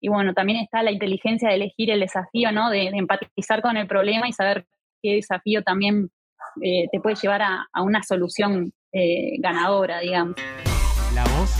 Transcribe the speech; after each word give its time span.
y 0.00 0.08
bueno, 0.08 0.32
también 0.32 0.60
está 0.60 0.82
la 0.82 0.90
inteligencia 0.90 1.48
de 1.48 1.56
elegir 1.56 1.90
el 1.90 2.00
desafío, 2.00 2.52
¿no? 2.52 2.70
De, 2.70 2.88
empatizar 2.88 3.60
con 3.60 3.76
el 3.76 3.86
problema 3.86 4.28
y 4.28 4.32
saber 4.32 4.66
qué 5.02 5.16
desafío 5.16 5.62
también 5.62 6.10
eh, 6.62 6.88
te 6.90 7.00
puede 7.00 7.16
llevar 7.16 7.42
a, 7.42 7.82
una 7.82 8.02
solución 8.02 8.72
eh, 8.92 9.38
ganadora, 9.38 10.00
digamos. 10.00 10.36
La 11.14 11.24
voz, 11.24 11.50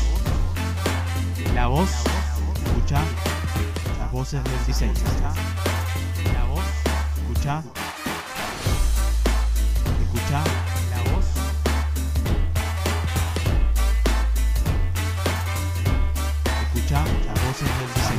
la 1.55 1.67
voz, 1.67 2.05
escucha 2.65 3.03
las 3.99 4.13
voces 4.13 4.43
del 4.43 4.67
diseño. 4.67 4.93
La 6.33 6.45
voz, 6.47 6.65
escucha, 7.19 7.63
escucha 10.03 10.60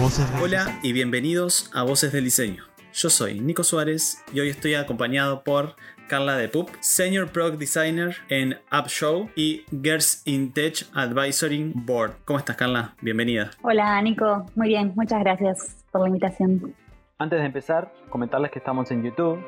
del 0.01 0.09
diseño. 0.09 0.43
Hola 0.43 0.79
y 0.81 0.93
bienvenidos 0.93 1.69
a 1.75 1.83
Voces 1.83 2.11
del 2.11 2.23
Diseño. 2.23 2.63
Yo 2.91 3.09
soy 3.09 3.39
Nico 3.39 3.63
Suárez 3.63 4.23
y 4.33 4.39
hoy 4.39 4.49
estoy 4.49 4.73
acompañado 4.73 5.43
por 5.43 5.75
Carla 6.09 6.37
de 6.37 6.49
Pup, 6.49 6.69
Senior 6.79 7.31
Product 7.31 7.59
Designer 7.59 8.15
en 8.29 8.57
AppShow 8.71 9.29
y 9.35 9.63
Girls 9.69 10.23
in 10.25 10.53
Tech 10.53 10.87
Advisory 10.95 11.71
Board. 11.75 12.13
¿Cómo 12.25 12.39
estás, 12.39 12.55
Carla? 12.55 12.95
Bienvenida. 13.01 13.51
Hola, 13.61 14.01
Nico. 14.01 14.45
Muy 14.55 14.69
bien, 14.69 14.91
muchas 14.95 15.19
gracias 15.19 15.85
por 15.91 16.01
la 16.01 16.07
invitación. 16.07 16.73
Antes 17.19 17.39
de 17.39 17.45
empezar, 17.45 17.93
comentarles 18.09 18.49
que 18.49 18.57
estamos 18.57 18.89
en 18.89 19.03
YouTube, 19.03 19.39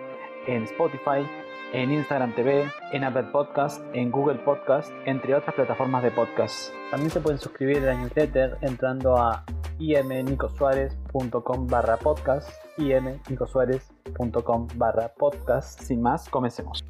en 0.45 0.63
Spotify, 0.65 1.27
en 1.73 1.91
Instagram 1.91 2.33
TV, 2.35 2.71
en 2.91 3.03
Apple 3.03 3.25
Podcast, 3.31 3.83
en 3.93 4.11
Google 4.11 4.37
Podcast, 4.45 4.91
entre 5.05 5.35
otras 5.35 5.55
plataformas 5.55 6.03
de 6.03 6.11
podcast. 6.11 6.71
También 6.91 7.11
se 7.11 7.19
pueden 7.19 7.39
suscribir 7.39 7.79
a 7.79 7.93
la 7.93 7.95
newsletter 7.95 8.57
entrando 8.61 9.17
a 9.17 9.43
imnicosuárez.com 9.79 11.67
barra 11.67 11.97
podcast 11.97 12.49
imnicosuárez.com 12.77 14.67
barra 14.75 15.13
podcast. 15.15 15.81
Sin 15.81 16.01
más, 16.01 16.29
comencemos. 16.29 16.85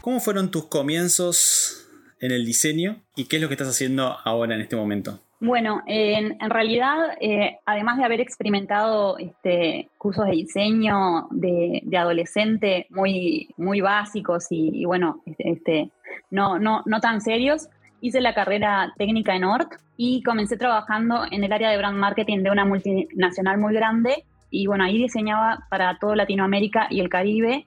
¿Cómo 0.00 0.20
fueron 0.20 0.50
tus 0.52 0.66
comienzos 0.66 1.88
en 2.20 2.30
el 2.30 2.46
diseño 2.46 3.02
y 3.16 3.24
qué 3.24 3.36
es 3.36 3.42
lo 3.42 3.48
que 3.48 3.54
estás 3.54 3.68
haciendo 3.68 4.16
ahora 4.24 4.54
en 4.54 4.60
este 4.60 4.76
momento? 4.76 5.20
Bueno, 5.46 5.80
en, 5.86 6.36
realidad, 6.50 7.16
eh, 7.20 7.58
además 7.66 7.98
de 7.98 8.04
haber 8.04 8.20
experimentado 8.20 9.16
este, 9.16 9.88
cursos 9.96 10.26
de 10.26 10.32
diseño 10.32 11.28
de, 11.30 11.82
adolescente 11.96 12.88
muy, 12.90 13.54
muy 13.56 13.80
básicos 13.80 14.48
y, 14.50 14.84
bueno, 14.84 15.22
este, 15.24 15.52
este, 15.52 15.90
no, 16.32 16.58
no, 16.58 16.82
no 16.84 17.00
tan 17.00 17.20
serios, 17.20 17.68
hice 18.00 18.20
la 18.20 18.34
carrera 18.34 18.92
técnica 18.98 19.36
en 19.36 19.44
ORT 19.44 19.74
y 19.96 20.24
comencé 20.24 20.56
trabajando 20.56 21.22
en 21.30 21.44
el 21.44 21.52
área 21.52 21.70
de 21.70 21.78
brand 21.78 21.96
marketing 21.96 22.42
de 22.42 22.50
una 22.50 22.64
multinacional 22.64 23.58
muy 23.58 23.72
grande 23.72 24.24
y 24.50 24.66
bueno, 24.66 24.82
ahí 24.82 24.98
diseñaba 24.98 25.64
para 25.70 25.96
toda 26.00 26.16
Latinoamérica 26.16 26.88
y 26.90 26.98
el 26.98 27.08
Caribe 27.08 27.66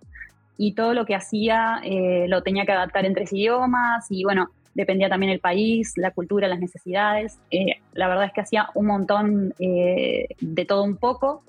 y 0.58 0.74
todo 0.74 0.94
lo 0.94 1.06
que 1.06 1.16
hacía 1.16 1.80
eh, 1.86 2.26
lo 2.28 2.44
tenía 2.44 2.66
que 2.66 2.74
adaptar 2.74 3.06
en 3.06 3.14
tres 3.14 3.32
idiomas 3.32 4.06
y 4.10 4.26
bueno, 4.26 4.50
dependía 4.80 5.10
también 5.10 5.32
el 5.32 5.40
país, 5.40 5.94
la 5.98 6.12
cultura, 6.12 6.48
las 6.48 6.60
necesidades. 6.60 7.40
Eh, 7.52 7.82
la 7.94 8.08
verdad 8.08 8.26
es 8.26 8.34
que 8.34 8.42
hacía 8.42 8.70
un 8.76 8.88
montón 8.88 9.54
eh, 9.60 10.28
de 10.40 10.66
todo 10.66 10.84
un 10.84 10.98
poco. 10.98 11.44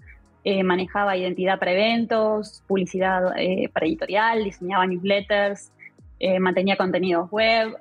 manejaba 0.64 1.17
identidad 1.17 1.58
para 1.58 1.73
eventos, 1.73 2.62
publicidad 2.67 3.23
para 3.73 3.86
editorial, 3.86 4.45
diseñaba 4.45 4.86
newsletters, 4.86 5.70
mantenía 6.39 6.77
contenidos 6.77 7.31
web, 7.31 7.77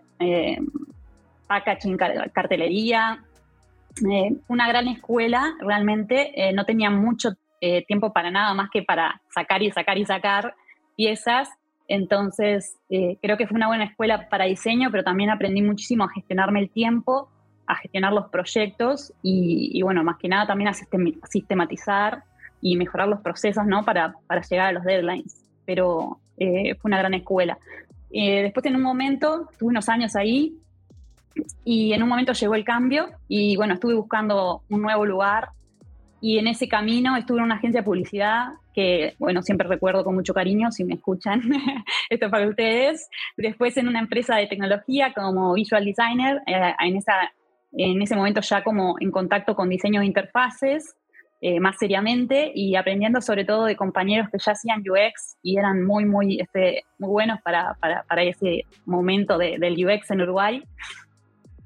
packaging, 1.47 1.97
cartelería, 2.33 3.23
eh, 4.07 4.35
una 4.47 4.67
gran 4.67 4.87
escuela, 4.87 5.55
realmente 5.59 6.31
eh, 6.35 6.53
no 6.53 6.65
tenía 6.65 6.89
mucho 6.89 7.31
eh, 7.59 7.83
tiempo 7.85 8.13
para 8.13 8.31
nada 8.31 8.53
más 8.53 8.69
que 8.71 8.83
para 8.83 9.21
sacar 9.33 9.61
y 9.61 9.71
sacar 9.71 9.97
y 9.97 10.05
sacar 10.05 10.55
piezas. 10.95 11.49
Entonces, 11.89 12.77
creo 12.87 13.35
que 13.35 13.47
fue 13.47 13.57
una 13.57 13.67
buena 13.67 13.83
escuela 13.83 14.29
para 14.29 14.45
diseño, 14.45 14.89
pero 14.91 15.03
también 15.03 15.29
aprendí 15.29 15.61
muchísimo 15.61 16.05
a 16.05 16.09
gestionarme 16.09 16.61
el 16.61 16.69
tiempo, 16.69 17.29
a 17.67 17.75
gestionar 17.75 18.13
los 18.13 18.29
proyectos 18.29 19.11
y, 19.21 19.81
bueno, 19.81 20.03
más 20.03 20.17
que 20.17 20.29
nada 20.29 20.47
también 20.47 20.69
a 20.69 20.73
sistematizar 20.73 22.23
y 22.61 22.77
mejorar 22.77 23.07
los 23.07 23.19
procesos, 23.21 23.65
¿no? 23.65 23.83
Para, 23.83 24.13
para 24.27 24.41
llegar 24.41 24.67
a 24.67 24.71
los 24.71 24.83
deadlines. 24.83 25.43
Pero 25.65 26.19
fue 26.37 26.77
una 26.83 26.99
gran 26.99 27.15
escuela. 27.15 27.57
después, 28.09 28.65
en 28.65 28.75
un 28.75 28.83
momento, 28.83 29.49
tuve 29.57 29.69
unos 29.69 29.89
años 29.89 30.15
ahí, 30.15 30.55
y 31.63 31.93
en 31.93 32.03
un 32.03 32.09
momento 32.09 32.33
llegó 32.33 32.55
el 32.55 32.63
cambio 32.63 33.09
y 33.27 33.55
bueno, 33.55 33.75
estuve 33.75 33.93
buscando 33.93 34.63
un 34.69 34.81
nuevo 34.81 35.05
lugar 35.05 35.49
y 36.21 36.37
en 36.37 36.47
ese 36.47 36.67
camino 36.67 37.15
estuve 37.15 37.39
en 37.39 37.45
una 37.45 37.55
agencia 37.55 37.81
de 37.81 37.85
publicidad 37.85 38.49
que, 38.73 39.15
bueno, 39.19 39.41
siempre 39.41 39.67
recuerdo 39.67 40.03
con 40.03 40.15
mucho 40.15 40.33
cariño, 40.33 40.71
si 40.71 40.83
me 40.83 40.95
escuchan, 40.95 41.41
esto 42.09 42.25
es 42.25 42.31
para 42.31 42.47
ustedes. 42.47 43.09
Después 43.37 43.77
en 43.77 43.87
una 43.87 43.99
empresa 43.99 44.35
de 44.35 44.47
tecnología 44.47 45.13
como 45.13 45.53
visual 45.53 45.85
designer, 45.85 46.41
eh, 46.45 46.73
en, 46.79 46.97
esa, 46.97 47.13
en 47.73 48.01
ese 48.01 48.15
momento 48.15 48.41
ya 48.41 48.63
como 48.63 48.95
en 48.99 49.11
contacto 49.11 49.55
con 49.55 49.69
diseño 49.69 50.01
de 50.01 50.07
interfaces, 50.07 50.95
eh, 51.41 51.61
más 51.61 51.77
seriamente 51.77 52.51
y 52.53 52.75
aprendiendo 52.75 53.21
sobre 53.21 53.45
todo 53.45 53.63
de 53.63 53.77
compañeros 53.77 54.27
que 54.29 54.39
ya 54.39 54.51
hacían 54.51 54.81
UX 54.81 55.37
y 55.41 55.57
eran 55.57 55.85
muy, 55.85 56.03
muy, 56.03 56.41
este, 56.41 56.83
muy 56.97 57.09
buenos 57.09 57.39
para, 57.41 57.75
para, 57.79 58.03
para 58.03 58.23
ese 58.23 58.65
momento 58.85 59.37
de, 59.37 59.57
del 59.57 59.73
UX 59.85 60.11
en 60.11 60.19
Uruguay. 60.19 60.63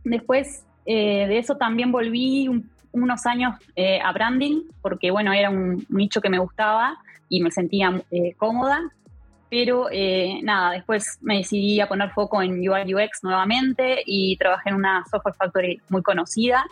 Después 0.03 0.63
eh, 0.85 1.27
de 1.27 1.37
eso 1.37 1.57
también 1.57 1.91
volví 1.91 2.49
unos 2.93 3.25
años 3.25 3.55
eh, 3.75 3.99
a 4.01 4.11
branding, 4.11 4.61
porque 4.81 5.11
bueno, 5.11 5.33
era 5.33 5.49
un 5.49 5.85
nicho 5.89 6.21
que 6.21 6.29
me 6.29 6.39
gustaba 6.39 6.97
y 7.29 7.41
me 7.41 7.51
sentía 7.51 8.01
eh, 8.11 8.33
cómoda. 8.37 8.81
Pero 9.49 9.87
nada, 10.41 10.71
después 10.71 11.19
me 11.21 11.37
decidí 11.37 11.79
a 11.79 11.87
poner 11.87 12.09
foco 12.09 12.41
en 12.41 12.53
UI 12.67 12.95
UX 12.95 13.23
nuevamente 13.23 14.01
y 14.03 14.35
trabajé 14.37 14.69
en 14.69 14.75
una 14.75 15.05
software 15.11 15.35
factory 15.35 15.79
muy 15.89 16.01
conocida. 16.01 16.65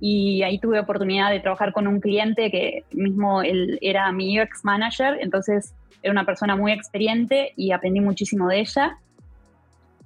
Y 0.00 0.42
ahí 0.42 0.58
tuve 0.58 0.80
oportunidad 0.80 1.30
de 1.30 1.40
trabajar 1.40 1.72
con 1.72 1.86
un 1.86 1.98
cliente 1.98 2.50
que 2.50 2.84
mismo 2.92 3.40
él 3.40 3.78
era 3.80 4.12
mi 4.12 4.38
UX 4.38 4.66
manager, 4.66 5.16
entonces 5.22 5.74
era 6.02 6.12
una 6.12 6.26
persona 6.26 6.56
muy 6.56 6.72
experiente 6.72 7.54
y 7.56 7.72
aprendí 7.72 8.00
muchísimo 8.00 8.48
de 8.48 8.60
ella 8.60 8.98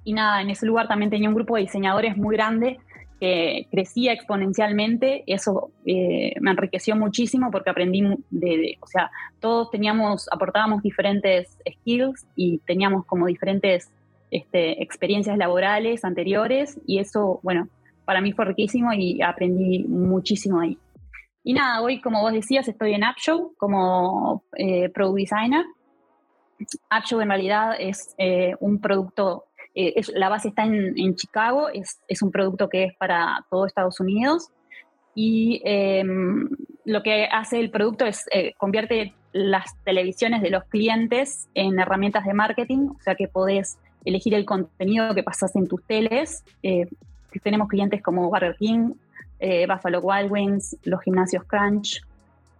y 0.05 0.13
nada, 0.13 0.39
en 0.41 0.51
ese 0.51 0.67
lugar 0.67 0.87
también 0.87 1.09
tenía 1.09 1.27
un 1.27 1.35
grupo 1.35 1.55
de 1.55 1.63
diseñadores 1.63 2.15
muy 2.15 2.37
grande 2.37 2.79
que 3.19 3.67
crecía 3.71 4.13
exponencialmente, 4.13 5.23
eso 5.27 5.71
eh, 5.85 6.33
me 6.41 6.51
enriqueció 6.51 6.95
muchísimo 6.95 7.49
porque 7.51 7.69
aprendí 7.69 8.01
de, 8.29 8.77
o 8.81 8.87
sea, 8.87 9.09
todos 9.39 9.71
teníamos, 9.71 10.27
aportábamos 10.31 10.83
diferentes 10.83 11.57
skills 11.79 12.27
y 12.35 12.57
teníamos 12.59 13.05
como 13.05 13.27
diferentes 13.27 13.91
este, 14.31 14.83
experiencias 14.83 15.37
laborales 15.37 16.03
anteriores 16.03 16.79
y 16.85 16.99
eso, 16.99 17.39
bueno, 17.41 17.69
para 18.03 18.21
mí 18.21 18.33
fue 18.33 18.45
riquísimo 18.45 18.93
y 18.93 19.21
aprendí 19.21 19.85
muchísimo 19.85 20.59
ahí. 20.59 20.77
Y 21.43 21.53
nada, 21.53 21.81
hoy, 21.81 22.01
como 22.01 22.21
vos 22.21 22.33
decías, 22.33 22.67
estoy 22.67 22.93
en 22.93 23.03
AppShow 23.03 23.53
como 23.57 24.43
eh, 24.57 24.89
Product 24.89 25.17
Designer. 25.17 25.65
AppShow 26.89 27.21
en 27.21 27.29
realidad 27.29 27.75
es 27.77 28.15
eh, 28.17 28.55
un 28.59 28.81
producto 28.81 29.45
eh, 29.75 30.01
la 30.13 30.29
base 30.29 30.47
está 30.47 30.63
en, 30.63 31.15
Chicago, 31.15 31.67
es, 31.69 32.21
un 32.21 32.31
producto 32.31 32.69
que 32.69 32.85
es 32.85 32.95
para 32.95 33.45
todo 33.49 33.65
Estados 33.65 33.99
Unidos 33.99 34.49
y 35.13 35.61
em, 35.65 36.49
lo 36.85 37.03
que 37.03 37.25
hace 37.25 37.59
el 37.59 37.69
producto 37.69 38.05
es 38.05 38.25
eh, 38.31 38.53
convierte 38.57 39.13
las 39.33 39.75
televisiones 39.83 40.41
de 40.41 40.49
los 40.49 40.63
clientes 40.63 41.49
en 41.53 41.77
herramientas 41.77 42.25
de 42.25 42.33
marketing, 42.33 42.89
o 42.97 43.01
sea 43.01 43.15
que 43.15 43.27
podés 43.27 43.77
elegir 44.05 44.33
el 44.33 44.45
contenido 44.45 45.13
que 45.13 45.23
pasas 45.23 45.55
en 45.57 45.67
tus 45.67 45.83
teles. 45.83 46.45
Eh, 46.63 46.87
tenemos 47.43 47.67
clientes 47.67 48.01
como 48.01 48.29
Burger 48.29 48.55
King, 48.57 48.93
Buffalo 49.67 49.99
Wild 49.99 50.31
Wings, 50.31 50.77
los 50.83 51.01
gimnasios 51.01 51.43
Crunch, 51.43 52.01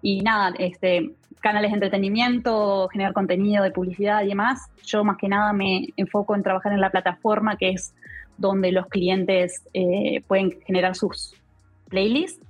y 0.02 0.22
nada, 0.22 0.54
este, 0.60 1.16
canales 1.42 1.72
de 1.72 1.76
entretenimiento, 1.76 2.88
generar 2.90 3.14
contenido 3.14 3.64
de 3.64 3.72
publicidad 3.72 4.24
y 4.24 4.30
demás. 4.30 4.70
Yo 4.84 5.04
más 5.04 5.18
que 5.18 5.28
nada 5.28 5.54
me 5.54 5.90
enfoco 5.98 6.36
en 6.36 6.44
trabajar 6.44 6.74
en 6.74 6.82
la 6.82 6.90
plataforma 6.90 7.58
que 7.58 7.70
es 7.70 7.94
donde 8.38 8.72
los 8.72 8.88
clientes 8.88 9.64
eh, 9.74 10.22
pueden 10.28 10.60
generar 10.66 10.96
sus 10.96 11.34
playlists. 11.90 12.46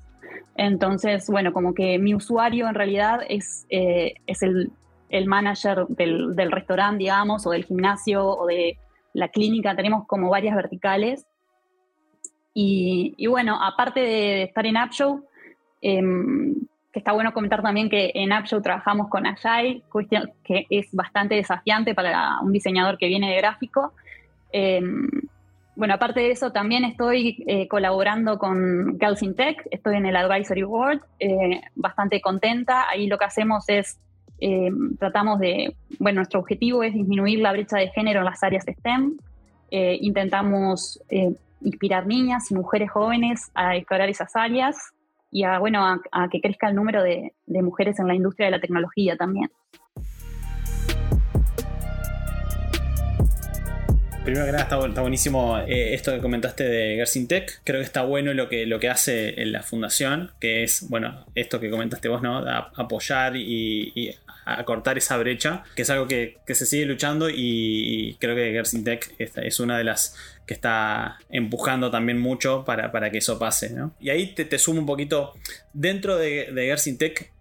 Entonces, 0.56 1.30
bueno, 1.30 1.52
como 1.54 1.74
que 1.74 2.00
mi 2.00 2.16
usuario 2.16 2.68
en 2.68 2.76
realidad 2.76 3.20
es, 3.28 3.66
eh, 3.70 4.16
es 4.26 4.42
el, 4.42 4.72
el, 5.10 5.28
manager 5.28 5.86
del, 5.90 6.36
del 6.36 6.52
restaurante, 6.52 7.00
digamos, 7.00 7.46
o 7.46 7.52
del 7.52 7.66
gimnasio 7.66 8.26
o 8.26 8.46
de 8.48 8.78
la 9.14 9.28
clínica. 9.28 9.76
Tenemos 9.76 10.08
como 10.08 10.30
varias 10.30 10.56
verticales. 10.56 11.26
Y, 12.54 13.14
y 13.18 13.28
bueno, 13.28 13.62
aparte 13.62 14.00
de 14.00 14.44
estar 14.44 14.66
en 14.66 14.78
AppShow, 14.78 15.26
eh, 15.82 16.02
que 16.96 17.00
está 17.00 17.12
bueno 17.12 17.34
comentar 17.34 17.62
también 17.62 17.90
que 17.90 18.10
en 18.16 18.32
AppShow 18.32 18.62
trabajamos 18.62 19.10
con 19.10 19.26
Agile, 19.26 19.84
que 20.46 20.66
es 20.70 20.88
bastante 20.94 21.36
desafiante 21.36 21.94
para 21.94 22.40
un 22.40 22.54
diseñador 22.54 22.98
que 22.98 23.08
viene 23.08 23.32
de 23.32 23.36
gráfico. 23.36 23.92
Em, 24.54 25.06
bueno, 25.76 25.96
aparte 25.96 26.22
de 26.22 26.32
eso, 26.32 26.54
también 26.54 26.86
estoy 26.86 27.44
eh, 27.48 27.68
colaborando 27.68 28.40
con 28.40 28.98
Girls 28.98 29.22
in 29.24 29.36
Tech, 29.36 29.62
estoy 29.72 29.98
en 29.98 30.06
el 30.06 30.16
Advisory 30.16 30.64
Board, 30.64 31.02
eh, 31.20 31.60
bastante 31.76 32.22
contenta. 32.22 32.90
Ahí 32.90 33.08
lo 33.08 33.18
que 33.18 33.26
hacemos 33.26 33.68
es, 33.68 34.00
eh, 34.40 34.72
tratamos 34.98 35.40
de, 35.40 35.76
bueno, 36.00 36.20
nuestro 36.20 36.40
objetivo 36.40 36.82
es 36.82 36.94
disminuir 36.94 37.40
la 37.40 37.52
brecha 37.52 37.78
de 37.78 37.90
género 37.90 38.20
en 38.20 38.26
las 38.26 38.42
áreas 38.42 38.64
STEM. 38.64 39.18
intentamos 39.70 41.02
inspirar 41.60 42.08
niñas 42.08 42.50
y 42.52 42.56
mujeres 42.56 42.90
jóvenes 42.90 43.52
a 43.54 43.76
explorar 43.76 44.08
esas 44.08 44.34
áreas 44.38 44.95
y 45.36 45.44
a, 45.44 45.60
bueno, 45.60 45.86
a, 45.86 46.30
que 46.30 46.40
crezca 46.40 46.70
el 46.70 46.76
número 46.76 47.04
de 47.04 47.34
mujeres 47.62 48.00
en 48.00 48.08
la 48.08 48.16
industria 48.16 48.46
de 48.46 48.52
la 48.52 48.62
tecnología 48.62 49.18
también. 49.18 49.52
Primero 54.25 54.45
que 54.45 54.51
nada 54.51 54.63
está, 54.63 55.01
buenísimo 55.01 55.60
eh, 55.60 55.94
esto 55.94 56.12
que 56.12 56.19
comentaste 56.19 56.63
de 56.63 56.95
Gersin. 56.95 57.27
Creo 57.27 57.80
que 57.80 57.86
está 57.86 58.01
bueno 58.01 58.33
lo 58.33 58.50
que, 58.50 58.66
lo 58.66 58.80
que 58.80 58.89
hace 58.89 59.42
en 59.42 59.51
la 59.51 59.62
fundación, 59.62 60.31
que 60.39 60.63
es, 60.63 60.89
bueno, 60.89 61.25
esto 61.36 61.60
que 61.60 61.69
comentaste 61.69 62.10
vos, 62.10 62.22
¿no? 62.22 62.39
apoyar 62.75 63.38
y, 63.38 64.16
acortar 64.48 64.95
esa 64.95 65.18
brecha, 65.18 65.63
que 65.75 65.81
es 65.81 65.89
algo 65.89 66.07
que, 66.07 66.38
se 66.48 66.66
sigue 66.66 66.86
luchando 66.86 67.30
y, 67.30 68.18
creo 68.19 68.36
que 68.36 68.51
Gersin 68.51 68.83
Tech 68.83 69.13
es, 69.18 69.60
una 69.60 69.77
de 69.77 69.83
las 69.83 70.16
que 70.45 70.54
está 70.54 71.18
empujando 71.30 71.89
también 71.89 72.19
mucho 72.19 72.63
para, 72.66 73.12
que 73.12 73.19
eso 73.19 73.39
pase, 73.39 73.72
¿no? 73.72 73.95
Y 74.00 74.10
ahí 74.10 74.33
te, 74.33 74.60
sumo 74.60 74.80
un 74.80 74.86
poquito, 74.86 75.33
dentro 75.74 76.18
de, 76.18 76.51
de 76.51 76.66
Gersin 76.66 76.98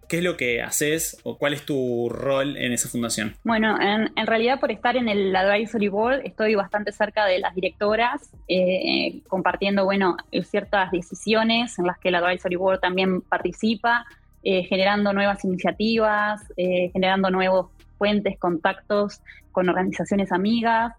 ¿Qué 0.07 0.17
es 0.17 0.23
lo 0.23 0.37
que 0.37 0.61
haces 0.61 1.17
o 1.23 1.37
cuál 1.37 1.53
es 1.53 1.65
tu 1.65 2.09
rol 2.09 2.57
en 2.57 2.71
esa 2.71 2.89
fundación? 2.89 3.35
Bueno, 3.43 3.77
en, 3.81 4.09
realidad 4.27 4.59
por 4.59 4.71
estar 4.71 4.95
en 4.97 5.09
el 5.09 5.35
Advisory 5.35 5.87
Board 5.87 6.21
estoy 6.23 6.55
bastante 6.55 6.91
cerca 6.91 7.25
de 7.25 7.39
las 7.39 7.55
directoras, 7.55 8.31
eh, 8.47 9.21
compartiendo, 9.27 9.85
bueno, 9.85 10.17
ciertas 10.43 10.91
decisiones 10.91 11.77
en 11.79 11.87
las 11.87 11.97
que 11.97 12.09
el 12.09 12.15
Advisory 12.15 12.55
Board 12.55 12.79
también 12.79 13.21
participa, 13.21 14.05
eh, 14.43 14.63
generando 14.65 15.11
nuevas 15.11 15.43
iniciativas, 15.43 16.41
eh, 16.55 16.91
generando 16.93 17.31
nuevos 17.31 17.71
puentes, 17.97 18.37
contactos 18.37 19.21
con 19.51 19.69
organizaciones 19.69 20.31
amigas. 20.31 20.93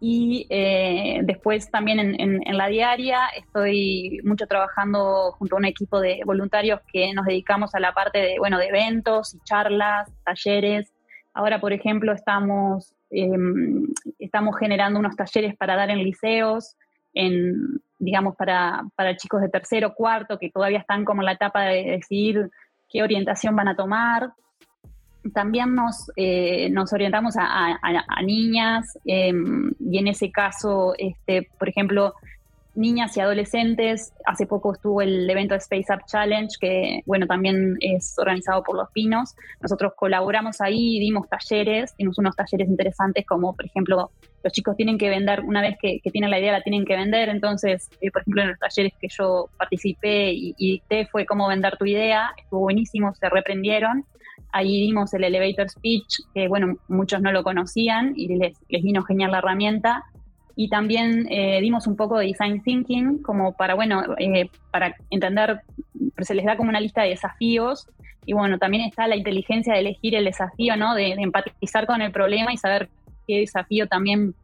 Y 0.00 0.46
eh, 0.48 1.20
después 1.24 1.70
también 1.70 1.98
en, 1.98 2.56
la 2.56 2.68
diaria 2.68 3.26
estoy 3.36 4.20
mucho 4.22 4.46
trabajando 4.46 5.32
junto 5.32 5.56
a 5.56 5.58
un 5.58 5.64
equipo 5.64 6.00
de 6.00 6.20
voluntarios 6.24 6.80
que 6.92 7.12
nos 7.12 7.26
dedicamos 7.26 7.74
a 7.74 7.80
la 7.80 7.92
parte 7.92 8.18
de, 8.18 8.38
bueno, 8.38 8.58
de 8.58 8.68
eventos 8.68 9.34
y 9.34 9.40
charlas, 9.40 10.08
talleres. 10.24 10.92
Ahora, 11.34 11.60
por 11.60 11.72
ejemplo, 11.72 12.12
estamos, 12.12 12.94
em, 13.10 13.88
estamos 14.20 14.56
generando 14.56 15.00
unos 15.00 15.16
talleres 15.16 15.56
para 15.56 15.74
dar 15.74 15.90
en 15.90 15.98
liceos, 15.98 16.76
en, 17.12 17.80
digamos, 17.98 18.36
para, 18.36 18.84
para 18.94 19.16
chicos 19.16 19.40
de 19.40 19.48
tercero, 19.48 19.94
cuarto, 19.94 20.38
que 20.38 20.50
todavía 20.50 20.78
están 20.78 21.04
como 21.04 21.22
en 21.22 21.26
la 21.26 21.32
etapa 21.32 21.62
de 21.62 21.82
decidir 21.82 22.50
qué 22.88 23.02
orientación 23.02 23.56
van 23.56 23.68
a 23.68 23.76
tomar 23.76 24.32
también 25.32 25.74
nos, 25.74 26.10
eh, 26.16 26.68
nos 26.70 26.92
orientamos 26.92 27.34
a, 27.38 27.78
niñas 28.22 28.98
em, 29.04 29.72
y 29.78 29.98
en 29.98 30.08
ese 30.08 30.30
caso, 30.30 30.94
este, 30.98 31.48
por 31.58 31.68
ejemplo, 31.68 32.14
niñas 32.78 33.16
y 33.16 33.20
adolescentes. 33.20 34.12
Hace 34.24 34.46
poco 34.46 34.72
estuvo 34.72 35.02
el 35.02 35.28
evento 35.28 35.54
Space 35.56 35.92
Up 35.92 36.06
Challenge, 36.06 36.48
que 36.60 37.00
bueno, 37.06 37.26
también 37.26 37.76
es 37.80 38.14
organizado 38.18 38.62
por 38.62 38.76
Los 38.76 38.90
Pinos. 38.92 39.34
Nosotros 39.60 39.92
colaboramos 39.96 40.60
ahí, 40.60 40.98
dimos 41.00 41.28
talleres, 41.28 41.94
dimos 41.98 42.18
unos 42.18 42.36
talleres 42.36 42.68
interesantes 42.68 43.26
como, 43.26 43.54
por 43.54 43.66
ejemplo, 43.66 44.10
los 44.44 44.52
chicos 44.52 44.76
tienen 44.76 44.96
que 44.96 45.10
vender, 45.10 45.40
una 45.40 45.60
vez 45.60 45.76
que, 45.80 46.00
tienen 46.12 46.30
la 46.30 46.38
idea, 46.38 46.52
la 46.52 46.62
tienen 46.62 46.84
que 46.84 46.96
vender. 46.96 47.28
Entonces, 47.28 47.90
eh, 48.00 48.10
por 48.12 48.22
ejemplo, 48.22 48.42
en 48.42 48.48
los 48.50 48.58
talleres 48.58 48.92
que 49.00 49.08
yo 49.08 49.50
participé 49.58 50.32
y, 50.32 50.54
y 50.56 50.82
fue 51.10 51.26
cómo 51.26 51.48
vender 51.48 51.76
tu 51.76 51.84
idea, 51.84 52.32
estuvo 52.36 52.60
buenísimo, 52.60 53.12
se 53.14 53.28
reprendieron. 53.28 54.04
Ahí 54.52 54.80
dimos 54.86 55.12
el 55.14 55.24
elevator 55.24 55.68
speech, 55.68 56.20
que 56.34 56.48
bueno, 56.48 56.76
muchos 56.88 57.20
no 57.20 57.32
lo 57.32 57.42
conocían 57.42 58.14
y 58.16 58.28
les, 58.28 58.56
les 58.68 58.82
vino 58.82 59.02
genial 59.02 59.32
la 59.32 59.38
herramienta. 59.38 60.04
Y 60.56 60.68
también 60.68 61.28
eh, 61.30 61.60
dimos 61.60 61.86
un 61.86 61.96
poco 61.96 62.18
de 62.18 62.26
design 62.26 62.62
thinking, 62.62 63.22
como 63.22 63.52
para, 63.52 63.74
bueno, 63.74 64.02
eh, 64.18 64.50
para 64.72 64.96
entender, 65.10 65.60
se 66.18 66.34
les 66.34 66.44
da 66.44 66.56
como 66.56 66.70
una 66.70 66.80
lista 66.80 67.02
de 67.02 67.10
desafíos. 67.10 67.86
Y 68.26 68.32
bueno, 68.32 68.58
también 68.58 68.84
está 68.84 69.06
la 69.06 69.16
inteligencia 69.16 69.74
de 69.74 69.80
elegir 69.80 70.14
el 70.16 70.24
desafío, 70.24 70.76
¿no? 70.76 70.94
De, 70.94 71.12
empatizar 71.12 71.86
con 71.86 72.02
el 72.02 72.10
problema 72.10 72.52
y 72.52 72.56
saber 72.56 72.88
qué 73.26 73.40
desafío 73.40 73.86
también 73.86 74.34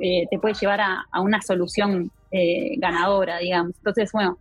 eh, 0.00 0.26
te 0.30 0.38
puede 0.38 0.54
llevar 0.54 0.80
a, 0.80 1.06
a 1.10 1.20
una 1.20 1.40
solución 1.40 2.10
ganadora, 2.78 3.38
digamos. 3.38 3.76
Entonces, 3.76 4.10
bueno, 4.10 4.38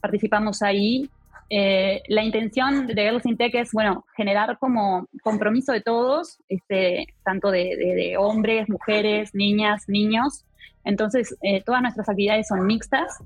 participamos 0.00 0.62
ahí 0.62 1.08
eh, 1.48 2.02
la 2.08 2.24
intención 2.24 2.88
de 2.88 2.94
Girls 2.94 3.24
in 3.24 3.36
Tech 3.36 3.54
es, 3.54 3.70
bueno, 3.72 4.04
generar 4.16 4.58
como 4.58 5.06
compromiso 5.22 5.72
de 5.72 5.80
todos, 5.80 6.38
este, 6.48 7.14
tanto 7.24 7.50
de, 7.50 8.16
hombres, 8.18 8.68
mujeres, 8.68 9.34
niñas, 9.34 9.84
niños. 9.88 10.44
Entonces, 10.84 11.36
eh, 11.42 11.62
todas 11.62 11.82
nuestras 11.82 12.08
actividades 12.08 12.48
son 12.48 12.66
mixtas 12.66 13.18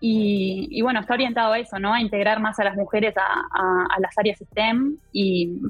y, 0.00 0.80
bueno, 0.82 1.00
está 1.00 1.14
orientado 1.14 1.52
a 1.52 1.58
eso, 1.58 1.78
¿no? 1.78 1.92
A 1.92 2.00
integrar 2.00 2.40
más 2.40 2.58
a 2.58 2.64
las 2.64 2.76
mujeres 2.76 3.14
a, 3.16 3.98
las 3.98 4.16
áreas 4.16 4.38
STEM 4.38 4.96
y, 5.12 5.60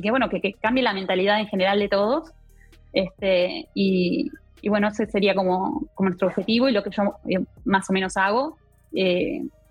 que, 0.00 0.10
bueno, 0.10 0.28
que, 0.30 0.54
cambie 0.54 0.82
la 0.82 0.94
mentalidad 0.94 1.40
en 1.40 1.48
general 1.48 1.78
de 1.80 1.88
todos. 1.88 2.32
Este, 2.92 3.68
y, 3.74 4.30
bueno, 4.68 4.88
ese 4.88 5.06
sería 5.06 5.34
como, 5.34 5.88
nuestro 5.98 6.28
objetivo 6.28 6.68
y 6.68 6.72
lo 6.72 6.82
que 6.82 6.90
yo 6.90 7.16
eh, 7.28 7.44
más 7.64 7.90
o 7.90 7.92
menos 7.92 8.16
hago. 8.16 8.56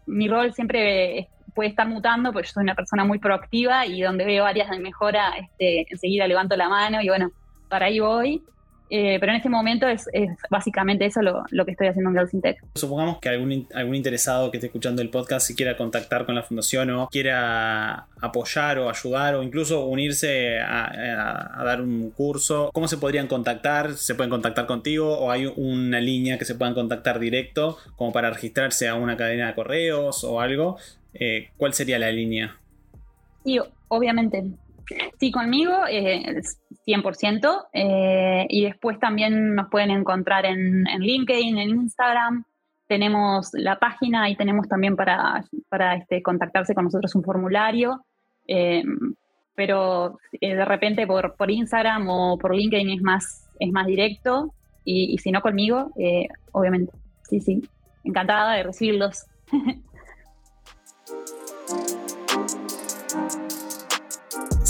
mi 0.05 0.27
rol 0.27 0.53
siempre 0.53 1.29
puede 1.53 1.69
estar 1.69 1.87
mutando, 1.87 2.31
porque 2.33 2.47
yo 2.47 2.53
soy 2.53 2.63
una 2.63 2.75
persona 2.75 3.05
muy 3.05 3.19
proactiva 3.19 3.85
y 3.85 4.01
donde 4.01 4.25
veo 4.25 4.45
áreas 4.45 4.69
de 4.69 4.79
mejora, 4.79 5.31
este, 5.39 5.85
enseguida 5.89 6.27
levanto 6.27 6.55
la 6.55 6.69
mano 6.69 7.01
y 7.01 7.07
bueno, 7.07 7.31
para 7.69 7.85
ahí 7.87 7.99
voy. 7.99 8.43
Eh, 8.93 9.17
pero 9.21 9.31
en 9.31 9.37
este 9.37 9.47
momento 9.47 9.87
es, 9.87 10.05
básicamente 10.49 11.05
eso 11.05 11.21
lo, 11.21 11.65
que 11.65 11.71
estoy 11.71 11.87
haciendo 11.87 12.09
en 12.09 12.17
Girls 12.17 12.33
in 12.33 12.41
Tech. 12.41 12.57
Supongamos 12.75 13.19
que 13.19 13.29
algún, 13.29 13.65
algún 13.73 13.95
interesado 13.95 14.51
que 14.51 14.57
esté 14.57 14.67
escuchando 14.67 15.01
el 15.01 15.09
podcast 15.09 15.47
si 15.47 15.55
quiera 15.55 15.77
contactar 15.77 16.25
con 16.25 16.35
la 16.35 16.43
fundación 16.43 16.89
o 16.89 17.07
quiera 17.07 18.07
apoyar 18.19 18.79
o 18.79 18.89
ayudar 18.89 19.35
o 19.35 19.43
incluso 19.43 19.85
unirse 19.85 20.59
a, 20.59 21.57
a, 21.57 21.63
dar 21.63 21.81
un 21.81 22.11
curso, 22.11 22.69
¿cómo 22.73 22.89
se 22.89 22.97
podrían 22.97 23.27
contactar? 23.27 23.93
¿Se 23.93 24.13
pueden 24.13 24.29
contactar 24.29 24.65
contigo 24.65 25.17
o 25.17 25.31
hay 25.31 25.45
una 25.55 26.01
línea 26.01 26.37
que 26.37 26.43
se 26.43 26.55
puedan 26.55 26.73
contactar 26.73 27.17
directo 27.17 27.77
como 27.95 28.11
para 28.11 28.29
registrarse 28.29 28.89
a 28.89 28.95
una 28.95 29.15
cadena 29.15 29.47
de 29.47 29.55
correos 29.55 30.25
o 30.25 30.41
algo? 30.41 30.77
Eh, 31.13 31.49
¿cuál 31.57 31.73
sería 31.73 31.99
la 31.99 32.11
línea? 32.11 32.57
Sí, 33.43 33.59
obviamente. 33.87 34.45
Sí, 35.19 35.31
conmigo 35.31 35.73
eh, 35.89 36.41
100%. 36.85 37.67
Eh, 37.73 38.45
y 38.49 38.65
después 38.65 38.99
también 38.99 39.55
nos 39.55 39.69
pueden 39.69 39.91
encontrar 39.91 40.45
en, 40.45 40.83
LinkedIn, 40.83 41.57
en 41.57 41.69
Instagram. 41.69 42.45
Tenemos 42.87 43.51
la 43.53 43.79
página 43.79 44.29
y 44.29 44.35
tenemos 44.35 44.67
también 44.67 44.95
para, 44.95 45.45
para 45.69 45.95
este, 45.95 46.21
contactarse 46.21 46.75
con 46.75 46.85
nosotros 46.85 47.15
un 47.15 47.23
formulario. 47.23 48.05
Eh, 48.47 48.83
pero 49.55 50.17
de 50.39 50.65
repente 50.65 51.05
por, 51.05 51.35
por 51.35 51.51
Instagram 51.51 52.09
o 52.09 52.37
por 52.37 52.55
LinkedIn 52.55 52.89
es 52.89 53.01
más, 53.01 53.47
es 53.59 53.71
más 53.71 53.85
directo. 53.85 54.53
Y, 54.83 55.13
y 55.13 55.17
si 55.19 55.31
no 55.31 55.41
conmigo, 55.41 55.91
obviamente. 56.51 56.91
Sí, 57.29 57.39
sí. 57.39 57.61
Encantada 58.03 58.55
de 58.55 58.63
recibirlos. 58.63 59.25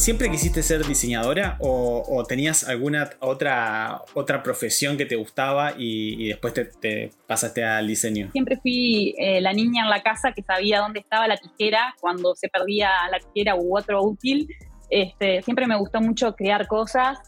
¿Siempre 0.01 0.31
quisiste 0.31 0.63
ser 0.63 0.83
diseñadora 0.83 1.57
o, 1.59 2.25
tenías 2.27 2.67
alguna 2.67 3.11
otra, 3.19 4.01
otra 4.15 4.41
profesión 4.41 4.97
que 4.97 5.05
te 5.05 5.15
gustaba 5.15 5.73
y, 5.77 6.29
después 6.29 6.55
te, 6.55 7.11
pasaste 7.27 7.63
al 7.63 7.85
diseño? 7.85 8.31
Siempre 8.31 8.57
fui 8.57 9.13
eh, 9.19 9.39
la 9.41 9.53
niña 9.53 9.83
en 9.83 9.91
la 9.91 10.01
casa 10.01 10.31
que 10.31 10.41
sabía 10.41 10.79
dónde 10.79 11.01
estaba 11.01 11.27
la 11.27 11.37
tijera 11.37 11.93
cuando 12.01 12.33
se 12.33 12.49
perdía 12.49 12.89
la 13.11 13.19
tijera 13.19 13.55
u 13.55 13.77
otro 13.77 14.01
útil. 14.01 14.47
Este, 14.89 15.43
siempre 15.43 15.67
me 15.67 15.77
gustó 15.77 16.01
mucho 16.01 16.33
crear 16.33 16.65
cosas, 16.65 17.19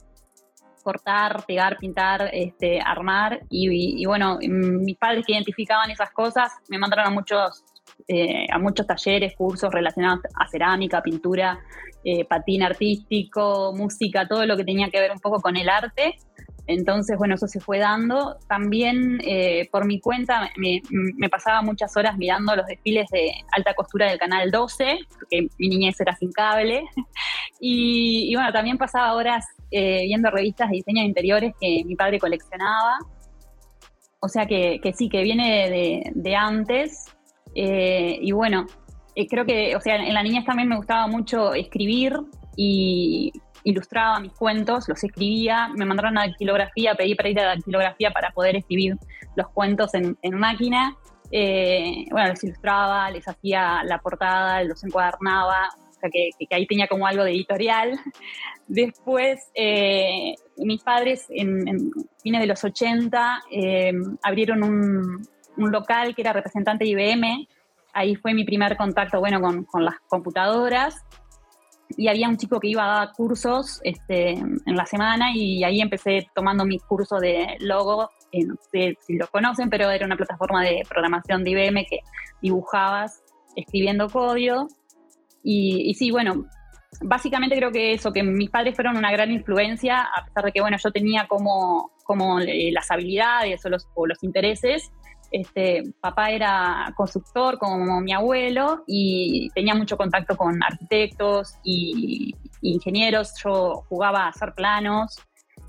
cortar, 0.83 1.45
pegar, 1.45 1.77
pintar, 1.77 2.31
este, 2.33 2.81
armar. 2.81 3.41
Y, 3.51 4.03
bueno, 4.07 4.39
mis 4.41 4.97
padres 4.97 5.23
que 5.27 5.33
identificaban 5.33 5.91
esas 5.91 6.09
cosas 6.09 6.51
me 6.69 6.79
mandaron 6.79 7.05
a 7.05 7.11
muchos, 7.11 7.63
eh, 8.07 8.45
a 8.51 8.59
muchos 8.59 8.87
talleres, 8.87 9.35
cursos 9.35 9.71
relacionados 9.71 10.21
a 10.35 10.47
cerámica, 10.47 11.01
pintura, 11.01 11.59
eh, 12.03 12.25
patín 12.25 12.63
artístico, 12.63 13.73
música, 13.75 14.27
todo 14.27 14.45
lo 14.45 14.57
que 14.57 14.63
tenía 14.63 14.89
que 14.89 14.99
ver 14.99 15.11
un 15.11 15.19
poco 15.19 15.41
con 15.41 15.55
el 15.55 15.69
arte. 15.69 16.15
Entonces, 16.65 17.17
bueno, 17.17 17.35
eso 17.35 17.47
se 17.47 17.59
fue 17.59 17.79
dando. 17.79 18.37
También 18.47 19.19
eh, 19.23 19.67
por 19.71 19.85
mi 19.85 19.99
cuenta 19.99 20.49
me, 20.57 20.81
pasaba 21.29 21.61
muchas 21.61 21.95
horas 21.97 22.17
mirando 22.17 22.55
los 22.55 22.65
desfiles 22.65 23.09
de 23.11 23.31
alta 23.51 23.73
costura 23.73 24.09
del 24.09 24.17
Canal 24.17 24.49
12, 24.49 24.99
porque 25.19 25.47
mi 25.57 25.67
niñez 25.67 25.99
era 25.99 26.15
sin 26.15 26.31
cable. 26.31 26.83
Y, 27.65 28.35
bueno, 28.35 28.51
también 28.51 28.77
pasaba 28.77 29.13
horas 29.13 29.45
eh, 29.71 30.01
viendo 30.01 30.29
revistas 30.29 30.69
de 30.69 30.75
diseño 30.77 31.01
de 31.01 31.07
interiores 31.07 31.53
que 31.61 31.83
mi 31.85 31.95
padre 31.95 32.19
coleccionaba. 32.19 32.97
o 34.19 34.27
sea 34.27 34.45
que, 34.45 34.81
sí, 34.93 35.07
que 35.07 35.23
viene 35.23 36.11
de, 36.13 36.35
antes. 36.35 37.05
Eh, 37.55 38.17
y 38.21 38.31
bueno, 38.31 38.65
eh, 39.15 39.27
creo 39.27 39.45
que, 39.45 39.75
o 39.75 39.81
sea, 39.81 39.95
en 39.95 40.13
la 40.13 40.23
niñez 40.23 40.45
también 40.45 40.69
me 40.69 40.77
gustaba 40.77 41.07
mucho 41.07 41.53
escribir 41.53 42.17
y 42.55 43.31
ilustraba 43.63 44.19
mis 44.19 44.33
cuentos, 44.33 44.87
los 44.89 45.03
escribía, 45.03 45.69
me 45.69 45.85
mandaron 45.85 46.17
a 46.17 46.27
dactilografía, 46.27 46.95
pedí 46.95 47.15
para 47.15 47.29
ir 47.29 47.39
a 47.39 47.45
dactilografía 47.55 48.11
para 48.11 48.31
poder 48.31 48.55
escribir 48.57 48.97
los 49.35 49.47
cuentos 49.49 49.91
en, 49.93 50.17
máquina. 50.33 50.95
Eh, 51.31 52.05
bueno, 52.11 52.29
los 52.29 52.43
ilustraba, 52.43 53.09
les 53.09 53.27
hacía 53.27 53.83
la 53.83 53.99
portada, 53.99 54.63
los 54.63 54.83
encuadernaba, 54.83 55.69
o 55.89 55.93
sea 55.93 56.09
que, 56.09 56.31
ahí 56.53 56.67
tenía 56.67 56.87
como 56.87 57.07
algo 57.07 57.23
de 57.23 57.31
editorial. 57.31 57.97
Después, 58.67 59.51
mis 60.57 60.83
padres 60.83 61.25
en, 61.29 61.91
fines 62.21 62.41
de 62.41 62.47
los 62.47 62.63
80 62.63 63.43
abrieron 64.23 64.63
un, 64.63 65.27
un 65.57 65.71
local 65.71 66.15
que 66.15 66.21
era 66.21 66.33
representante 66.33 66.85
de 66.85 66.91
IBM 66.91 67.47
ahí 67.93 68.15
fue 68.15 68.33
mi 68.33 68.43
primer 68.43 68.75
contacto, 68.75 69.19
bueno, 69.19 69.39
con, 69.39 69.63
con 69.63 69.85
las 69.85 69.95
computadoras. 70.07 71.05
Y 71.95 72.07
había 72.07 72.27
un 72.27 72.37
chico 72.37 72.59
que 72.59 72.69
iba 72.69 72.83
a 72.83 72.99
dar 72.99 73.11
cursos 73.13 73.79
este, 73.83 74.31
en 74.31 74.75
la 74.75 74.85
semana 74.85 75.31
y 75.35 75.63
ahí 75.63 75.79
empecé 75.79 76.27
tomando 76.33 76.65
mi 76.65 76.79
curso 76.79 77.19
de 77.19 77.55
logo. 77.59 78.09
Eh, 78.31 78.45
no 78.45 78.55
sé 78.71 78.97
si 79.01 79.15
lo 79.15 79.27
conocen, 79.27 79.69
pero 79.69 79.91
era 79.91 80.05
una 80.05 80.17
plataforma 80.17 80.63
de 80.63 80.81
programación 80.89 81.43
de 81.43 81.51
IBM 81.51 81.85
que 81.85 81.99
dibujabas 82.41 83.21
escribiendo 83.55 84.09
código. 84.09 84.67
Y, 85.43 85.89
y 85.89 85.93
sí, 85.93 86.09
bueno, 86.09 86.47
básicamente 87.01 87.55
creo 87.57 87.71
que 87.71 87.93
eso, 87.93 88.11
que 88.11 88.23
mis 88.23 88.49
padres 88.49 88.75
fueron 88.75 88.97
una 88.97 89.11
gran 89.11 89.29
influencia, 89.29 90.01
a 90.01 90.25
pesar 90.25 90.45
de 90.45 90.51
que, 90.51 90.61
bueno, 90.61 90.77
yo 90.83 90.91
tenía 90.91 91.27
como, 91.27 91.91
como 92.05 92.39
eh, 92.39 92.71
las 92.71 92.89
habilidades 92.89 93.63
o 93.65 93.69
los, 93.69 93.87
o 93.93 94.07
los 94.07 94.23
intereses, 94.23 94.91
este, 95.33 95.83
papá 95.99 96.29
era 96.29 96.93
constructor 96.95 97.57
como 97.57 97.99
mi 98.01 98.13
abuelo 98.13 98.83
y 98.85 99.49
tenía 99.55 99.73
mucho 99.73 99.97
contacto 99.97 100.37
con 100.37 100.61
arquitectos 100.63 101.55
y, 101.63 102.35
ingenieros. 102.61 103.33
Yo 103.43 103.83
jugaba 103.89 104.25
a 104.25 104.27
hacer 104.27 104.53
planos 104.53 105.17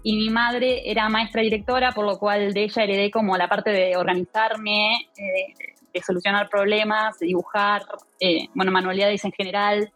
y 0.03 0.17
mi 0.17 0.29
madre 0.29 0.83
era 0.89 1.09
maestra 1.09 1.41
directora, 1.41 1.93
por 1.93 2.05
lo 2.05 2.19
cual 2.19 2.53
de 2.53 2.65
ella 2.65 2.85
heredé 2.85 3.11
como 3.11 3.39
la 3.39 3.49
parte 3.49 3.71
de 3.71 3.97
organizarme, 3.97 5.09
eh, 5.17 5.55
de 5.95 6.03
solucionar 6.03 6.51
problemas, 6.51 7.19
de 7.19 7.29
dibujar, 7.29 7.83
eh, 8.21 8.49
bueno, 8.55 8.71
manualidades 8.71 9.25
en 9.25 9.33
general. 9.33 9.91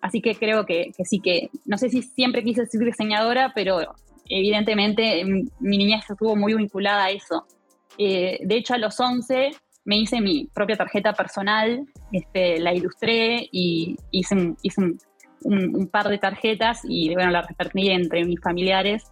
Así 0.00 0.20
que 0.20 0.34
creo 0.34 0.66
que, 0.66 0.90
que, 0.94 1.04
sí 1.04 1.20
que, 1.20 1.50
no 1.64 1.78
sé 1.78 1.88
si 1.88 2.02
siempre 2.02 2.42
quise 2.42 2.66
ser 2.66 2.80
diseñadora, 2.80 3.52
pero 3.54 3.78
evidentemente 4.28 5.24
mi 5.24 5.78
niñez 5.78 6.10
estuvo 6.10 6.34
muy 6.34 6.54
vinculada 6.54 7.04
a 7.04 7.10
eso. 7.10 7.46
Eh, 7.98 8.38
de 8.42 8.56
hecho, 8.56 8.74
a 8.74 8.78
los 8.78 8.98
11 8.98 9.50
me 9.84 9.98
hice 9.98 10.20
mi 10.20 10.48
propia 10.52 10.76
tarjeta 10.76 11.12
personal, 11.12 11.86
este, 12.12 12.58
la 12.58 12.72
ilustré 12.72 13.48
y 13.52 13.96
hice, 14.10 14.54
un, 15.44 15.88
par 15.90 16.08
de 16.08 16.18
tarjetas 16.18 16.80
y 16.84 17.14
bueno, 17.14 17.30
la 17.30 17.42
repartí 17.42 17.90
entre 17.90 18.24
mis 18.24 18.40
familiares. 18.40 19.04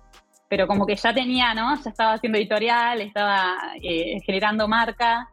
Pero 0.48 0.66
como 0.66 0.86
que 0.86 0.96
ya 0.96 1.14
tenía, 1.14 1.54
¿no? 1.54 1.74
Ya 1.82 1.90
estaba 1.90 2.14
haciendo 2.14 2.38
editorial, 2.38 3.00
estaba 3.00 3.56
eh, 3.82 4.20
generando 4.24 4.68
marca. 4.68 5.30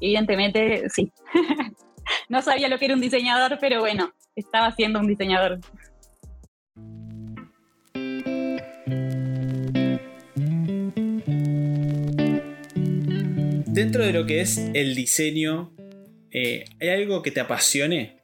Evidentemente, 0.00 0.88
sí. 0.88 1.12
no 2.28 2.42
sabía 2.42 2.68
lo 2.68 2.78
que 2.78 2.86
era 2.86 2.94
un 2.94 3.00
diseñador, 3.00 3.58
pero 3.60 3.80
bueno, 3.80 4.10
estaba 4.34 4.72
siendo 4.72 4.98
un 4.98 5.06
diseñador. 5.06 5.60
Dentro 13.76 14.02
de 14.02 14.14
lo 14.14 14.24
que 14.24 14.40
es 14.40 14.56
el 14.72 14.94
diseño, 14.94 15.70
eh, 16.30 16.64
¿hay 16.80 16.88
algo 16.88 17.22
que 17.22 17.30
te 17.30 17.40
apasione? 17.40 18.16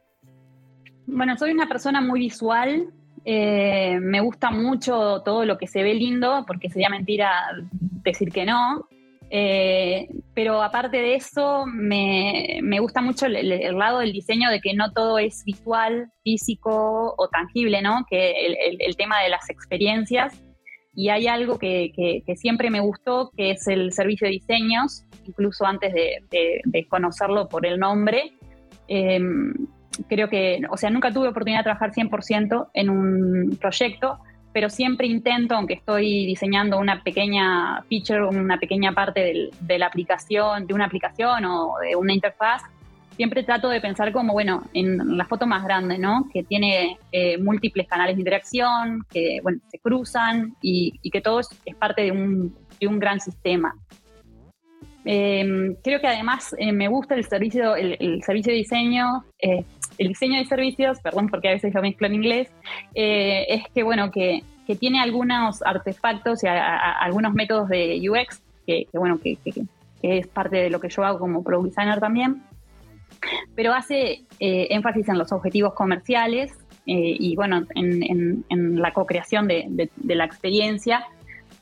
Bueno, 1.07 1.37
soy 1.37 1.51
una 1.51 1.69
persona 1.69 2.01
muy 2.01 2.21
visual. 2.21 2.89
Eh, 3.27 3.99
me 4.01 4.21
gusta 4.21 4.51
mucho 4.51 5.21
todo 5.23 5.45
lo 5.45 5.59
que 5.59 5.67
se 5.67 5.83
ve 5.83 5.93
lindo, 5.93 6.45
porque 6.47 6.71
sería 6.71 6.89
mentira 6.89 7.31
decir 7.71 8.33
que 8.33 8.47
no. 8.47 8.89
Eh, 9.29 10.09
pero 10.33 10.63
aparte 10.63 10.97
de 10.97 11.17
eso, 11.17 11.67
me, 11.67 12.63
gusta 12.81 13.03
mucho 13.03 13.27
el, 13.27 13.79
lado 13.79 13.99
del 13.99 14.13
diseño 14.13 14.49
de 14.49 14.61
que 14.61 14.73
no 14.73 14.91
todo 14.93 15.19
es 15.19 15.45
visual, 15.45 16.11
físico 16.25 17.15
o 17.19 17.29
tangible, 17.29 17.83
¿no? 17.83 18.07
Que 18.09 18.33
el 18.79 18.97
tema 18.97 19.23
de 19.23 19.29
las 19.29 19.51
experiencias 19.51 20.43
y 20.95 21.09
hay 21.09 21.27
algo 21.27 21.59
que, 21.59 22.23
siempre 22.37 22.71
me 22.71 22.81
gustó, 22.81 23.31
que 23.37 23.53
es 23.53 23.67
el 23.67 23.93
servicio 23.93 24.27
de 24.27 24.33
diseños, 24.33 25.05
incluso 25.27 25.65
antes 25.65 25.93
de, 25.93 26.87
conocerlo 26.89 27.49
por 27.49 27.65
el 27.67 27.79
nombre. 27.79 28.33
Em, 28.89 29.55
creo 30.09 30.29
que, 30.29 30.61
o 30.71 30.77
sea, 30.77 30.91
nunca 30.91 31.13
tuve 31.13 31.29
oportunidad 31.29 31.61
de 31.61 31.65
trabajar 31.65 31.93
100% 31.93 32.71
en 32.75 32.91
un 32.91 33.57
proyecto, 33.59 34.19
pero 34.53 34.69
siempre 34.69 35.07
intento, 35.07 35.55
aunque 35.55 35.75
estoy 35.75 36.27
diseñando 36.27 36.79
una 36.79 37.03
pequeña 37.03 37.83
feature, 37.89 38.27
una 38.27 38.59
pequeña 38.59 38.93
parte 38.93 39.51
de 39.61 39.79
la 39.79 39.87
aplicación, 39.87 40.67
de 40.67 40.75
una 40.75 40.85
aplicación 40.85 41.47
o 41.47 41.75
de 41.83 41.97
una 41.97 42.13
interfaz, 42.13 42.63
siempre 43.17 43.43
trato 43.43 43.69
de 43.69 43.81
pensar 43.81 44.13
como, 44.13 44.33
bueno, 44.33 44.65
en 44.75 45.17
la 45.17 45.27
foto 45.27 45.47
más 45.47 45.65
grande, 45.65 45.99
¿no? 45.99 46.29
Que 46.33 46.43
tiene 46.43 46.99
eh, 47.11 47.39
múltiples 47.39 47.87
canales 47.87 48.17
de 48.17 48.21
interacción, 48.21 49.05
que, 49.11 49.39
bueno, 49.43 49.59
se 49.69 49.79
cruzan 49.79 50.55
y, 50.61 50.99
que 51.11 51.21
todo 51.21 51.41
es, 51.41 51.49
parte 51.79 52.03
de 52.03 52.13
un, 52.13 52.55
gran 52.99 53.21
sistema. 53.21 53.75
Em, 55.05 55.75
creo 55.83 56.01
que 56.01 56.07
además 56.07 56.55
eh, 56.59 56.73
me 56.73 56.89
gusta 56.89 57.15
el 57.15 57.25
servicio, 57.25 57.75
el, 57.77 58.23
servicio 58.23 58.53
de 58.53 58.59
diseño, 58.59 59.25
eh, 59.41 59.65
el 59.99 60.09
diseño 60.09 60.39
de 60.39 60.47
servicios, 60.47 61.01
perdón 61.01 61.29
porque 61.29 61.49
a 61.49 61.53
veces 61.53 61.75
lo 61.75 61.83
mezclo 61.83 62.07
en 62.07 62.15
inglés, 62.15 62.51
es 62.95 63.63
que, 63.75 63.83
bueno, 63.83 64.11
que, 64.11 64.43
tiene 64.81 65.01
algunos 65.01 65.61
artefactos 65.63 66.43
y 66.45 66.47
algunos 66.47 67.35
métodos 67.35 67.69
de 67.69 68.01
UX, 68.09 68.41
que, 68.67 68.87
bueno, 68.95 69.21
que, 69.21 69.37
que 69.45 69.67
es 70.01 70.27
parte 70.29 70.57
de 70.57 70.71
lo 70.71 70.81
que 70.81 70.89
yo 70.89 71.05
hago 71.05 71.19
como 71.19 71.45
product 71.45 71.75
designer 71.75 72.01
también, 72.01 72.43
pero 73.55 73.73
hace 73.75 74.25
eh, 74.41 74.69
énfasis 74.71 75.09
en 75.09 75.19
los 75.19 75.33
objetivos 75.33 75.75
comerciales 75.75 76.53
eh, 76.87 77.17
y 77.19 77.37
bueno, 77.37 77.65
en, 77.75 78.45
la 78.81 78.93
co-creación 78.93 79.47
de, 79.47 79.91
la 80.05 80.25
experiencia 80.25 81.05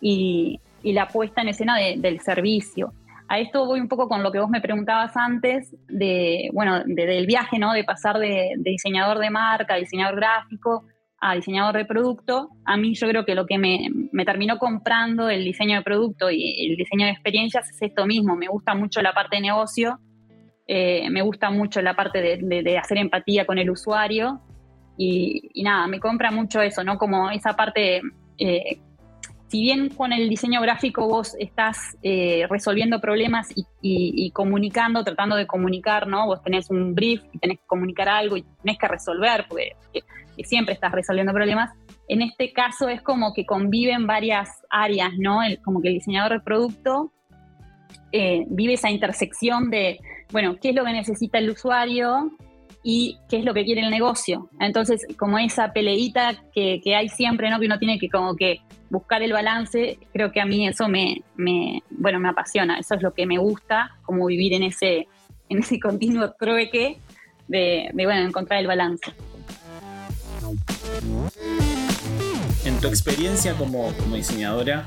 y, 0.00 0.60
la 0.82 1.08
puesta 1.08 1.42
en 1.42 1.48
escena 1.48 1.76
del 1.76 2.20
servicio. 2.20 2.92
A 3.28 3.38
esto 3.38 3.66
voy 3.66 3.80
un 3.80 3.86
poco 3.86 4.08
con 4.08 4.22
lo 4.22 4.32
que 4.32 4.40
vos 4.40 4.50
me 4.50 4.60
preguntabas 4.60 5.16
antes, 5.16 5.76
de, 5.88 6.48
bueno, 6.52 6.82
del 6.84 7.26
viaje, 7.26 7.58
¿no? 7.58 7.72
De 7.72 7.84
pasar 7.84 8.18
de, 8.18 8.54
diseñador 8.56 9.18
de 9.18 9.30
marca, 9.30 9.76
diseñador 9.76 10.16
gráfico, 10.16 10.84
a 11.20 11.34
diseñador 11.34 11.76
de 11.76 11.84
producto. 11.84 12.48
A 12.64 12.76
mí 12.76 12.94
yo 12.94 13.06
creo 13.08 13.24
que 13.24 13.34
lo 13.34 13.46
que 13.46 13.58
me, 13.58 13.88
me 14.10 14.24
terminó 14.24 14.58
comprando 14.58 15.28
el 15.28 15.44
diseño 15.44 15.76
de 15.76 15.82
producto 15.82 16.30
y 16.30 16.70
el 16.70 16.76
diseño 16.76 17.06
de 17.06 17.12
experiencias 17.12 17.70
es 17.70 17.80
esto 17.82 18.06
mismo. 18.06 18.34
Me 18.36 18.48
gusta 18.48 18.74
mucho 18.74 19.02
la 19.02 19.12
parte 19.12 19.36
de 19.36 19.42
negocio 19.42 20.00
eh, 20.72 21.10
me 21.10 21.20
gusta 21.22 21.50
mucho 21.50 21.82
la 21.82 21.96
parte 21.96 22.20
de, 22.22 22.78
hacer 22.78 22.98
empatía 22.98 23.44
con 23.44 23.58
el 23.58 23.68
usuario 23.70 24.40
y, 24.96 25.50
nada, 25.64 25.88
me 25.88 25.98
compra 25.98 26.30
mucho 26.30 26.62
eso, 26.62 26.84
¿no? 26.84 26.96
Como 26.96 27.28
esa 27.32 27.56
parte, 27.56 28.00
eh, 28.38 28.78
si 29.48 29.62
bien 29.62 29.88
con 29.88 30.12
el 30.12 30.28
diseño 30.28 30.60
gráfico 30.60 31.08
vos 31.08 31.34
estás 31.40 31.98
eh, 32.04 32.46
resolviendo 32.48 33.00
problemas 33.00 33.52
y, 33.82 34.30
comunicando, 34.30 35.02
tratando 35.02 35.34
de 35.34 35.48
comunicar, 35.48 36.06
¿no? 36.06 36.26
Vos 36.26 36.40
tenés 36.40 36.70
un 36.70 36.94
brief 36.94 37.20
y 37.32 37.40
tenés 37.40 37.58
que 37.58 37.66
comunicar 37.66 38.08
algo 38.08 38.36
y 38.36 38.44
tenés 38.62 38.78
que 38.78 38.86
resolver, 38.86 39.46
porque 39.48 39.72
siempre 40.44 40.74
estás 40.74 40.92
resolviendo 40.92 41.32
problemas. 41.32 41.72
En 42.06 42.22
este 42.22 42.52
caso 42.52 42.88
es 42.88 43.02
como 43.02 43.34
que 43.34 43.44
conviven 43.44 44.06
varias 44.06 44.62
áreas, 44.70 45.10
¿no? 45.18 45.40
como 45.64 45.82
que 45.82 45.88
el 45.88 45.94
diseñador 45.94 46.34
de 46.34 46.40
producto 46.44 47.10
vive 48.12 48.74
esa 48.74 48.88
intersección 48.88 49.68
de 49.70 49.98
bueno, 50.32 50.56
qué 50.60 50.70
es 50.70 50.74
lo 50.74 50.84
que 50.84 50.92
necesita 50.92 51.38
el 51.38 51.50
usuario 51.50 52.30
y 52.82 53.18
qué 53.28 53.38
es 53.38 53.44
lo 53.44 53.54
que 53.54 53.64
quiere 53.64 53.82
el 53.82 53.90
negocio. 53.90 54.48
Entonces, 54.58 55.06
como 55.18 55.38
esa 55.38 55.72
peleita 55.72 56.42
que, 56.54 56.80
hay 56.96 57.08
siempre, 57.08 57.50
¿no? 57.50 57.60
Que 57.60 57.66
uno 57.66 57.78
tiene 57.78 57.98
que 57.98 58.08
como 58.08 58.36
que 58.36 58.60
buscar 58.88 59.22
el 59.22 59.32
balance, 59.32 59.98
creo 60.12 60.32
que 60.32 60.40
a 60.40 60.46
mí 60.46 60.66
eso 60.66 60.88
me, 60.88 61.22
bueno, 61.90 62.18
me 62.18 62.28
apasiona, 62.28 62.78
eso 62.78 62.94
es 62.94 63.02
lo 63.02 63.14
que 63.14 63.26
me 63.26 63.38
gusta, 63.38 63.96
como 64.02 64.26
vivir 64.26 64.52
en 64.54 64.64
ese, 64.64 65.06
en 65.48 65.58
ese 65.58 65.78
continuo 65.78 66.32
trueque 66.38 66.98
de, 67.46 67.90
de 67.92 68.04
bueno, 68.04 68.26
encontrar 68.26 68.60
el 68.60 68.66
balance. 68.66 69.12
En 72.64 72.80
tu 72.80 72.88
experiencia 72.88 73.54
como, 73.54 73.92
como 73.92 74.16
diseñadora, 74.16 74.86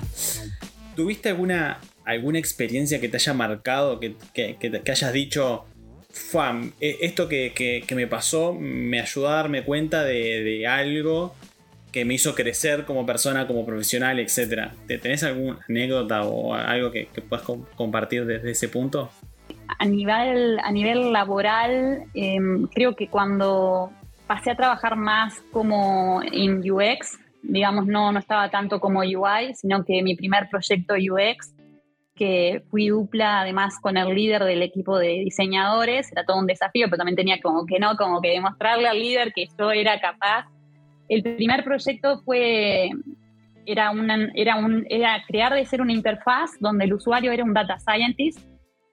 ¿tuviste 0.95 1.29
alguna 1.29 1.79
alguna 2.05 2.39
experiencia 2.39 2.99
que 2.99 3.09
te 3.09 3.17
haya 3.17 3.33
marcado, 3.33 3.99
que, 3.99 4.15
hayas 4.87 5.13
dicho, 5.13 5.65
e, 6.79 6.97
esto 7.01 7.27
que, 7.27 7.85
me 7.95 8.07
pasó 8.07 8.53
me 8.53 8.99
ayudó 8.99 9.29
a 9.29 9.35
darme 9.35 9.63
cuenta 9.63 10.03
de, 10.03 10.65
algo 10.67 11.35
que 11.91 12.05
me 12.05 12.15
hizo 12.15 12.33
crecer 12.33 12.85
como 12.85 13.05
persona, 13.05 13.45
como 13.45 13.65
profesional. 13.65 14.25
¿Te 14.87 14.97
¿Tenés 14.97 15.23
alguna 15.23 15.59
anécdota 15.69 16.23
o 16.23 16.53
algo 16.53 16.91
que, 16.91 17.07
puedas 17.29 17.45
compartir 17.75 18.25
desde 18.25 18.51
ese 18.51 18.67
punto? 18.67 19.09
A 19.79 19.85
nivel, 19.85 20.59
a 20.59 20.71
nivel 20.71 21.11
laboral, 21.11 22.03
em, 22.13 22.67
creo 22.67 22.95
que 22.95 23.07
cuando 23.07 23.91
pasé 24.27 24.51
a 24.51 24.55
trabajar 24.55 24.95
más 24.95 25.41
como 25.51 26.21
en 26.23 26.59
UX, 26.69 27.19
digamos, 27.43 27.85
no, 27.85 28.11
no 28.11 28.19
estaba 28.19 28.49
tanto 28.49 28.79
como 28.79 29.01
UI, 29.01 29.53
sino 29.55 29.83
que 29.83 30.01
mi 30.01 30.15
primer 30.15 30.49
proyecto 30.49 30.95
UX, 30.95 31.53
que 32.15 32.63
fui 32.69 32.89
dupla 32.89 33.41
además 33.41 33.79
con 33.79 33.97
el 33.97 34.13
líder 34.13 34.43
del 34.43 34.61
equipo 34.61 34.97
de 34.97 35.19
diseñadores, 35.23 36.11
era 36.11 36.25
todo 36.25 36.37
un 36.37 36.47
desafío, 36.47 36.87
pero 36.87 36.97
también 36.97 37.15
tenía 37.15 37.41
como 37.41 37.65
que 37.65 37.79
no, 37.79 37.95
como 37.97 38.21
que 38.21 38.29
demostrarle 38.29 38.87
al 38.87 38.99
líder 38.99 39.33
que 39.33 39.47
yo 39.57 39.71
era 39.71 39.99
capaz. 39.99 40.45
El 41.09 41.23
primer 41.23 41.63
proyecto 41.63 42.21
fue, 42.23 42.91
era, 43.65 43.91
una, 43.91 44.29
era, 44.35 44.57
un, 44.57 44.85
era 44.89 45.23
crear 45.27 45.53
de 45.53 45.65
ser 45.65 45.81
una 45.81 45.93
interfaz 45.93 46.51
donde 46.59 46.85
el 46.85 46.93
usuario 46.93 47.31
era 47.31 47.43
un 47.43 47.53
data 47.53 47.77
scientist. 47.79 48.39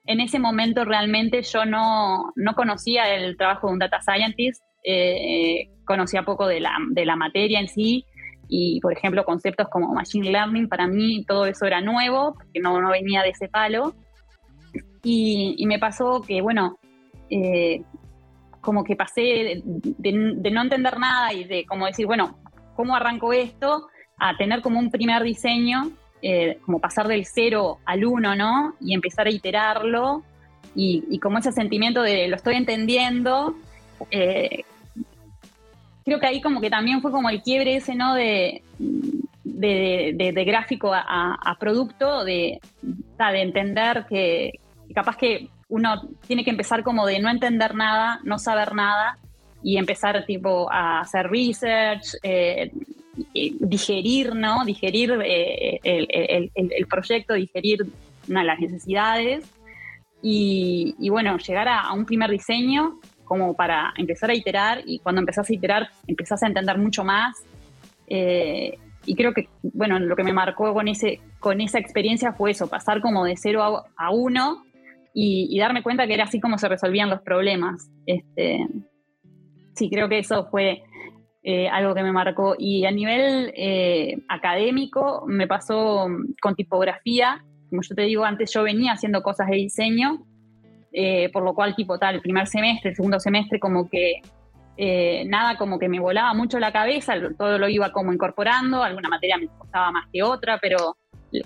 En 0.05 0.19
ese 0.19 0.39
momento 0.39 0.83
realmente 0.83 1.43
yo 1.43 1.65
no, 1.65 2.33
no 2.35 2.55
conocía 2.55 3.13
el 3.13 3.37
trabajo 3.37 3.67
de 3.67 3.73
un 3.73 3.79
data 3.79 4.01
scientist, 4.01 4.61
eh, 4.83 5.69
conocía 5.85 6.23
poco 6.23 6.47
de 6.47 6.59
la, 6.59 6.75
de 6.89 7.05
la 7.05 7.15
materia 7.15 7.59
en 7.59 7.67
sí, 7.67 8.05
y, 8.53 8.81
por 8.81 8.91
ejemplo, 8.91 9.23
conceptos 9.23 9.69
como 9.69 9.93
Machine 9.93 10.29
Learning, 10.29 10.67
para 10.67 10.85
mí 10.85 11.23
todo 11.23 11.45
eso 11.45 11.65
era 11.65 11.79
nuevo, 11.79 12.33
porque 12.33 12.59
no, 12.59 12.81
no 12.81 12.91
venía 12.91 13.21
de 13.21 13.29
ese 13.29 13.47
palo. 13.47 13.95
Y, 15.03 15.63
me 15.65 15.79
pasó 15.79 16.21
que, 16.21 16.41
bueno, 16.41 16.77
eh, 17.29 17.81
como 18.59 18.83
que 18.83 18.97
pasé 18.97 19.61
de, 19.63 20.51
no 20.51 20.61
entender 20.61 20.99
nada 20.99 21.31
y 21.31 21.45
de 21.45 21.65
como 21.65 21.85
decir, 21.85 22.05
bueno, 22.05 22.37
¿cómo 22.75 22.93
arranco 22.93 23.31
esto? 23.31 23.87
A 24.17 24.35
tener 24.35 24.61
como 24.61 24.79
un 24.79 24.91
primer 24.91 25.23
diseño, 25.23 25.89
eh, 26.21 26.59
como 26.65 26.79
pasar 26.79 27.07
del 27.07 27.25
cero 27.25 27.77
al 27.85 28.03
uno, 28.03 28.35
¿no? 28.35 28.75
Y 28.81 28.93
empezar 28.93 29.27
a 29.27 29.31
iterarlo 29.31 30.23
y, 30.75 31.17
como 31.19 31.37
ese 31.37 31.53
sentimiento 31.53 32.01
de 32.01 32.27
lo 32.27 32.35
estoy 32.35 32.55
entendiendo, 32.55 33.55
eh, 34.11 34.65
creo 36.03 36.19
que 36.19 36.27
ahí 36.27 36.41
como 36.41 36.61
que 36.61 36.69
también 36.69 37.01
fue 37.01 37.11
como 37.11 37.29
el 37.29 37.41
quiebre 37.41 37.75
ese, 37.75 37.95
¿no? 37.95 38.13
De, 38.13 38.63
de, 39.43 40.43
gráfico 40.45 40.91
a, 40.93 41.57
producto, 41.59 42.23
de, 42.23 42.59
de 42.81 43.41
entender 43.41 44.05
que 44.09 44.59
capaz 44.93 45.17
que 45.17 45.49
uno 45.69 46.01
tiene 46.27 46.43
que 46.43 46.49
empezar 46.49 46.83
como 46.83 47.05
de 47.05 47.19
no 47.19 47.29
entender 47.29 47.75
nada, 47.75 48.19
no 48.23 48.39
saber 48.39 48.73
nada 48.73 49.17
y 49.63 49.77
empezar 49.77 50.25
tipo 50.25 50.71
a 50.71 51.01
hacer 51.01 51.27
research, 51.29 52.15
eh, 52.23 52.71
digerir, 53.33 54.35
¿no? 54.35 54.65
Digerir 54.65 55.17
eh, 55.23 55.79
el, 55.83 56.87
proyecto, 56.87 57.33
digerir 57.33 57.85
las 58.27 58.59
necesidades 58.59 59.45
y, 60.21 61.09
bueno, 61.09 61.37
llegar 61.37 61.67
a, 61.67 61.93
un 61.93 62.05
primer 62.05 62.29
diseño 62.29 62.99
como 63.31 63.53
para 63.53 63.93
empezar 63.95 64.29
a 64.29 64.33
iterar 64.33 64.81
y 64.85 64.99
cuando 64.99 65.21
empezás 65.21 65.49
a 65.49 65.53
iterar 65.53 65.87
empezás 66.05 66.43
a 66.43 66.47
entender 66.47 66.77
mucho 66.77 67.05
más. 67.05 67.41
Eh, 68.07 68.77
y 69.05 69.15
creo 69.15 69.33
que, 69.33 69.47
bueno, 69.63 69.97
lo 69.99 70.17
que 70.17 70.25
me 70.25 70.33
marcó 70.33 70.73
con, 70.73 70.89
ese, 70.89 71.21
con 71.39 71.61
esa 71.61 71.79
experiencia 71.79 72.33
fue 72.33 72.51
eso, 72.51 72.67
pasar 72.67 72.99
como 72.99 73.23
de 73.23 73.37
cero 73.37 73.85
a, 73.95 74.11
uno 74.11 74.65
y, 75.13 75.57
darme 75.57 75.81
cuenta 75.81 76.07
que 76.07 76.13
era 76.13 76.25
así 76.25 76.41
como 76.41 76.57
se 76.57 76.67
resolvían 76.67 77.09
los 77.09 77.21
problemas. 77.21 77.89
Este, 78.05 78.67
sí, 79.75 79.89
creo 79.89 80.09
que 80.09 80.19
eso 80.19 80.49
fue 80.51 80.83
eh, 81.41 81.69
algo 81.69 81.95
que 81.95 82.03
me 82.03 82.11
marcó. 82.11 82.55
Y 82.59 82.83
a 82.83 82.91
nivel 82.91 83.53
eh, 83.55 84.17
académico 84.27 85.23
me 85.25 85.47
pasó 85.47 86.05
con 86.41 86.55
tipografía. 86.55 87.45
Como 87.69 87.81
yo 87.81 87.95
te 87.95 88.01
digo, 88.01 88.25
antes 88.25 88.51
yo 88.53 88.63
venía 88.63 88.91
haciendo 88.91 89.23
cosas 89.23 89.47
de 89.47 89.55
diseño 89.55 90.25
eh, 90.91 91.29
por 91.31 91.43
lo 91.43 91.53
cual 91.53 91.75
tipo 91.75 91.97
tal, 91.97 92.15
el 92.15 92.21
primer 92.21 92.47
semestre, 92.47 92.91
el 92.91 92.95
segundo 92.95 93.19
semestre 93.19 93.59
como 93.59 93.89
que 93.89 94.21
eh, 94.77 95.25
nada, 95.25 95.57
como 95.57 95.77
que 95.77 95.89
me 95.89 95.99
volaba 95.99 96.33
mucho 96.33 96.59
la 96.59 96.71
cabeza, 96.71 97.13
todo 97.37 97.57
lo 97.57 97.69
iba 97.69 97.91
como 97.91 98.13
incorporando, 98.13 98.83
alguna 98.83 99.09
materia 99.09 99.37
me 99.37 99.47
costaba 99.47 99.91
más 99.91 100.07
que 100.11 100.23
otra, 100.23 100.57
pero 100.59 100.97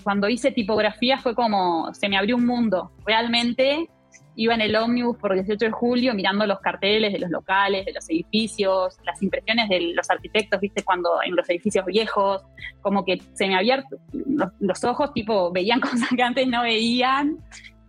cuando 0.02 0.28
hice 0.28 0.50
tipografía 0.50 1.18
fue 1.18 1.34
como, 1.34 1.92
se 1.92 2.08
me 2.08 2.16
abrió 2.16 2.36
un 2.36 2.46
mundo, 2.46 2.92
realmente 3.04 3.88
iba 4.36 4.54
en 4.54 4.60
el 4.60 4.76
ómnibus 4.76 5.16
por 5.16 5.34
18 5.34 5.66
de 5.66 5.70
julio 5.70 6.14
mirando 6.14 6.46
los 6.46 6.60
carteles 6.60 7.12
de 7.12 7.18
los 7.18 7.30
locales, 7.30 7.86
de 7.86 7.92
los 7.92 8.08
edificios, 8.10 8.96
las 9.04 9.22
impresiones 9.22 9.68
de 9.68 9.92
los 9.94 10.08
arquitectos, 10.10 10.60
viste, 10.60 10.84
cuando 10.84 11.10
en 11.24 11.34
los 11.34 11.48
edificios 11.48 11.84
viejos, 11.86 12.42
como 12.82 13.04
que 13.04 13.20
se 13.34 13.48
me 13.48 13.56
abrían 13.56 13.84
los, 14.12 14.50
los 14.60 14.84
ojos, 14.84 15.12
tipo, 15.14 15.50
veían 15.52 15.80
cosas 15.80 16.08
que 16.14 16.22
antes 16.22 16.46
no 16.46 16.62
veían 16.62 17.38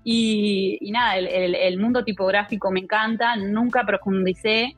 y, 0.09 0.89
nada, 0.89 1.17
el, 1.17 1.77
mundo 1.79 2.01
tipográfico 2.01 2.71
me 2.71 2.79
encanta, 2.79 3.35
nunca 3.35 3.83
profundicé, 3.85 4.73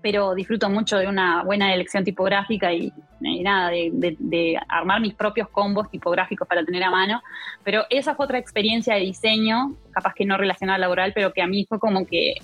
pero 0.00 0.32
disfruto 0.32 0.70
mucho 0.70 0.96
de 0.96 1.08
una 1.08 1.42
buena 1.42 1.74
elección 1.74 2.04
tipográfica 2.04 2.72
y, 2.72 2.92
nada, 3.20 3.70
de, 3.70 4.56
armar 4.68 5.00
mis 5.00 5.14
propios 5.14 5.48
combos 5.48 5.90
tipográficos 5.90 6.46
para 6.46 6.64
tener 6.64 6.84
a 6.84 6.90
mano. 6.92 7.20
Pero 7.64 7.82
esa 7.90 8.14
fue 8.14 8.26
otra 8.26 8.38
experiencia 8.38 8.94
de 8.94 9.00
diseño, 9.00 9.74
capaz 9.90 10.14
que 10.14 10.24
no 10.24 10.36
relacionada 10.36 10.76
al 10.76 10.82
laboral, 10.82 11.12
pero 11.12 11.32
que 11.32 11.42
a 11.42 11.48
mí 11.48 11.66
fue 11.68 11.80
como 11.80 12.06
que 12.06 12.34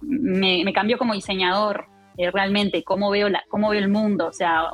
me, 0.00 0.72
cambió 0.72 0.96
como 0.96 1.12
diseñador. 1.12 1.88
Eh, 2.16 2.30
realmente 2.30 2.84
cómo 2.84 3.10
veo 3.10 3.30
la, 3.30 3.42
cómo 3.48 3.70
veo 3.70 3.80
el 3.80 3.88
mundo, 3.88 4.26
o 4.26 4.32
sea, 4.34 4.64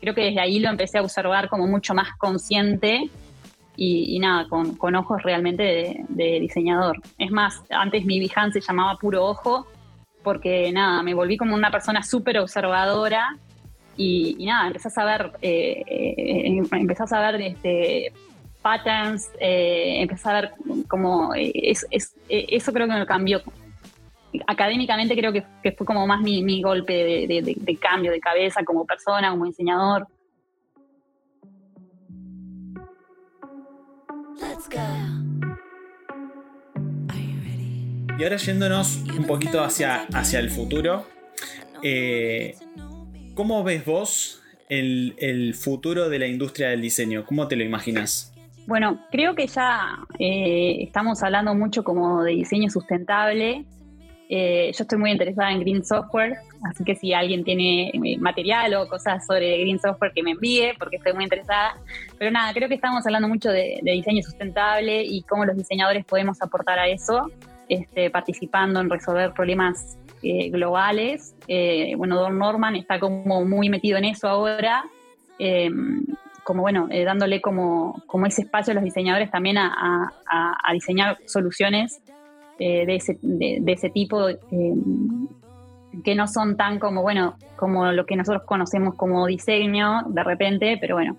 creo 0.00 0.16
que 0.16 0.24
desde 0.24 0.40
ahí 0.40 0.58
lo 0.58 0.68
empecé 0.68 0.98
a 0.98 1.02
observar 1.02 1.48
como 1.48 1.68
mucho 1.68 1.94
más 1.94 2.08
consciente 2.18 3.08
y, 3.76 4.18
nada, 4.18 4.48
con, 4.48 4.76
con, 4.76 4.94
ojos 4.94 5.22
realmente 5.22 6.04
de, 6.08 6.40
diseñador. 6.40 7.00
Es 7.18 7.30
más, 7.30 7.62
antes 7.70 8.04
mi 8.04 8.20
Behance 8.20 8.60
se 8.60 8.66
llamaba 8.66 8.96
Puro 8.96 9.24
Ojo, 9.24 9.66
porque 10.22 10.70
nada, 10.72 11.02
me 11.02 11.14
volví 11.14 11.36
como 11.36 11.54
una 11.54 11.70
persona 11.70 12.02
súper 12.02 12.38
observadora 12.38 13.36
y, 13.96 14.44
nada, 14.44 14.66
empecé 14.66 14.88
a 14.88 14.90
saber, 14.90 15.32
eh, 15.40 15.82
eh, 15.86 16.62
empecé 16.72 17.02
a 17.02 17.06
saber 17.06 17.40
este, 17.40 18.12
patterns, 18.60 19.30
eh, 19.40 20.02
empecé 20.02 20.28
a 20.28 20.32
ver 20.34 20.52
como, 20.88 21.32
es, 21.34 21.86
es, 21.90 22.14
eso 22.28 22.72
creo 22.72 22.86
que 22.86 22.94
me 22.94 23.06
cambió. 23.06 23.42
Académicamente 24.46 25.16
creo 25.16 25.32
que, 25.32 25.72
fue 25.72 25.86
como 25.86 26.06
más 26.06 26.20
mi, 26.20 26.62
golpe 26.62 26.92
de, 27.26 27.56
de 27.56 27.76
cambio 27.76 28.10
de 28.10 28.20
cabeza 28.20 28.64
como 28.64 28.84
persona, 28.84 29.30
como 29.30 29.46
diseñador. 29.46 30.06
Y 38.18 38.24
ahora 38.24 38.36
yéndonos 38.36 39.02
un 39.18 39.26
poquito 39.26 39.64
hacia, 39.64 40.04
hacia 40.12 40.38
el 40.38 40.50
futuro, 40.50 41.06
eh, 41.82 42.54
¿cómo 43.34 43.64
ves 43.64 43.84
vos 43.84 44.42
el, 44.68 45.54
futuro 45.54 46.08
de 46.08 46.18
la 46.18 46.26
industria 46.26 46.68
del 46.68 46.82
diseño? 46.82 47.24
¿Cómo 47.26 47.48
te 47.48 47.56
lo 47.56 47.64
imaginas? 47.64 48.32
Bueno, 48.66 49.00
creo 49.10 49.34
que 49.34 49.46
ya 49.48 49.98
eh, 50.18 50.76
estamos 50.82 51.22
hablando 51.22 51.54
mucho 51.54 51.82
como 51.82 52.22
de 52.22 52.32
diseño 52.32 52.70
sustentable 52.70 53.64
eh, 54.34 54.72
yo 54.72 54.84
estoy 54.84 54.98
muy 54.98 55.10
interesada 55.10 55.52
en 55.52 55.60
Green 55.60 55.84
Software, 55.84 56.38
así 56.64 56.82
que 56.84 56.94
si 56.94 57.12
alguien 57.12 57.44
tiene 57.44 57.90
eh, 57.90 58.16
material 58.16 58.72
o 58.76 58.88
cosas 58.88 59.26
sobre 59.26 59.58
Green 59.58 59.78
Software 59.78 60.10
que 60.14 60.22
me 60.22 60.30
envíe, 60.30 60.72
porque 60.78 60.96
estoy 60.96 61.12
muy 61.12 61.24
interesada. 61.24 61.76
Pero 62.18 62.30
nada, 62.30 62.50
creo 62.54 62.66
que 62.66 62.76
estamos 62.76 63.04
hablando 63.04 63.28
mucho 63.28 63.50
de, 63.50 63.78
diseño 63.82 64.22
sustentable 64.22 65.02
y 65.04 65.20
cómo 65.24 65.44
los 65.44 65.54
diseñadores 65.54 66.06
podemos 66.06 66.40
aportar 66.40 66.78
a 66.78 66.88
eso, 66.88 67.30
este, 67.68 68.08
participando 68.08 68.80
en 68.80 68.88
resolver 68.88 69.34
problemas 69.34 69.98
eh, 70.22 70.48
globales. 70.48 71.34
bueno, 71.98 72.16
Don 72.16 72.38
Norman 72.38 72.74
está 72.76 72.98
como 72.98 73.44
muy 73.44 73.68
metido 73.68 73.98
en 73.98 74.06
eso 74.06 74.28
ahora. 74.28 74.86
Em, 75.38 76.06
como 76.42 76.62
bueno, 76.62 76.88
dándole 77.04 77.42
como, 77.42 78.02
como 78.06 78.24
ese 78.24 78.42
espacio 78.42 78.70
a 78.72 78.74
los 78.74 78.82
diseñadores 78.82 79.30
también 79.30 79.58
a, 79.58 80.10
a 80.26 80.72
diseñar 80.72 81.18
soluciones 81.26 82.00
eh, 82.64 82.86
de, 82.86 83.72
ese, 83.72 83.90
tipo 83.90 84.28
eh, 84.28 84.38
que 86.04 86.14
no 86.14 86.28
son 86.28 86.56
tan 86.56 86.78
como, 86.78 87.02
bueno, 87.02 87.34
como 87.56 87.90
lo 87.90 88.06
que 88.06 88.14
nosotros 88.14 88.44
conocemos 88.44 88.94
como 88.94 89.26
diseño 89.26 90.02
de 90.06 90.22
repente, 90.22 90.78
pero 90.80 90.94
bueno. 90.94 91.16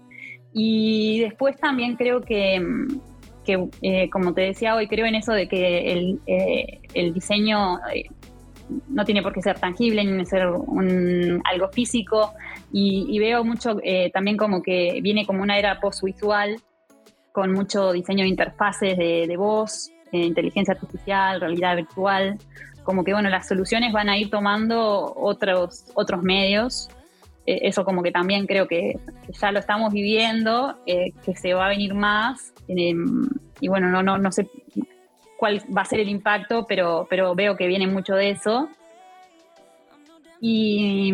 Y 0.53 1.19
después 1.19 1.57
también 1.57 1.97
creo 1.97 2.21
que, 2.21 2.65
que 3.43 3.67
eh, 3.81 4.09
como 4.09 4.33
te 4.33 4.41
decía 4.41 4.73
hoy, 4.73 4.87
creo 4.87 5.05
en 5.05 5.15
eso 5.15 5.33
de 5.33 5.49
que 5.49 5.91
el, 5.91 6.19
el 6.93 7.13
diseño 7.13 7.79
no 8.87 9.03
tiene 9.03 9.21
por 9.21 9.33
qué 9.33 9.41
ser 9.41 9.59
tangible 9.59 10.05
ni 10.05 10.25
ser 10.25 10.47
un, 10.47 11.41
algo 11.43 11.67
físico 11.73 12.31
y, 12.71 13.19
veo 13.19 13.43
mucho 13.43 13.77
también 14.13 14.37
como 14.37 14.63
que 14.63 14.99
viene 15.01 15.25
como 15.25 15.43
una 15.43 15.59
era 15.59 15.81
post-visual 15.81 16.55
con 17.33 17.51
mucho 17.51 17.91
diseño 17.91 18.23
de 18.23 18.29
interfaces 18.29 18.97
de, 18.97 19.35
voz, 19.35 19.89
eh, 19.89 19.92
inteligencia 20.17 20.73
artificial, 20.73 21.41
realidad 21.41 21.75
virtual, 21.75 22.37
como 22.83 23.03
que 23.03 23.13
bueno, 23.13 23.29
las 23.29 23.47
soluciones 23.47 23.93
van 23.93 24.09
a 24.09 24.17
ir 24.17 24.29
tomando 24.29 25.13
otros, 25.15 25.85
otros 25.95 26.21
medios 26.21 26.89
eh, 27.45 27.59
eso 27.63 27.83
como 27.83 28.01
que 28.01 28.11
también 28.11 28.45
creo 28.45 28.67
que, 28.67 28.97
ya 29.29 29.51
lo 29.51 29.59
estamos 29.59 29.91
viviendo, 29.91 30.77
eh, 30.85 31.11
que 31.25 31.35
se 31.35 31.53
va 31.53 31.65
a 31.65 31.69
venir 31.69 31.93
más. 31.93 32.53
Em, 32.67 33.27
y 33.59 33.67
bueno, 33.67 33.89
no, 33.89 34.01
no, 34.01 34.17
no 34.17 34.31
sé 34.31 34.49
cuál 35.37 35.61
va 35.75 35.81
a 35.81 35.85
ser 35.85 35.99
el 35.99 36.09
impacto, 36.09 36.65
pero, 36.67 37.05
pero 37.09 37.35
veo 37.35 37.57
que 37.57 37.67
viene 37.67 37.87
mucho 37.87 38.15
de 38.15 38.31
eso. 38.31 38.69
Y, 40.39 41.13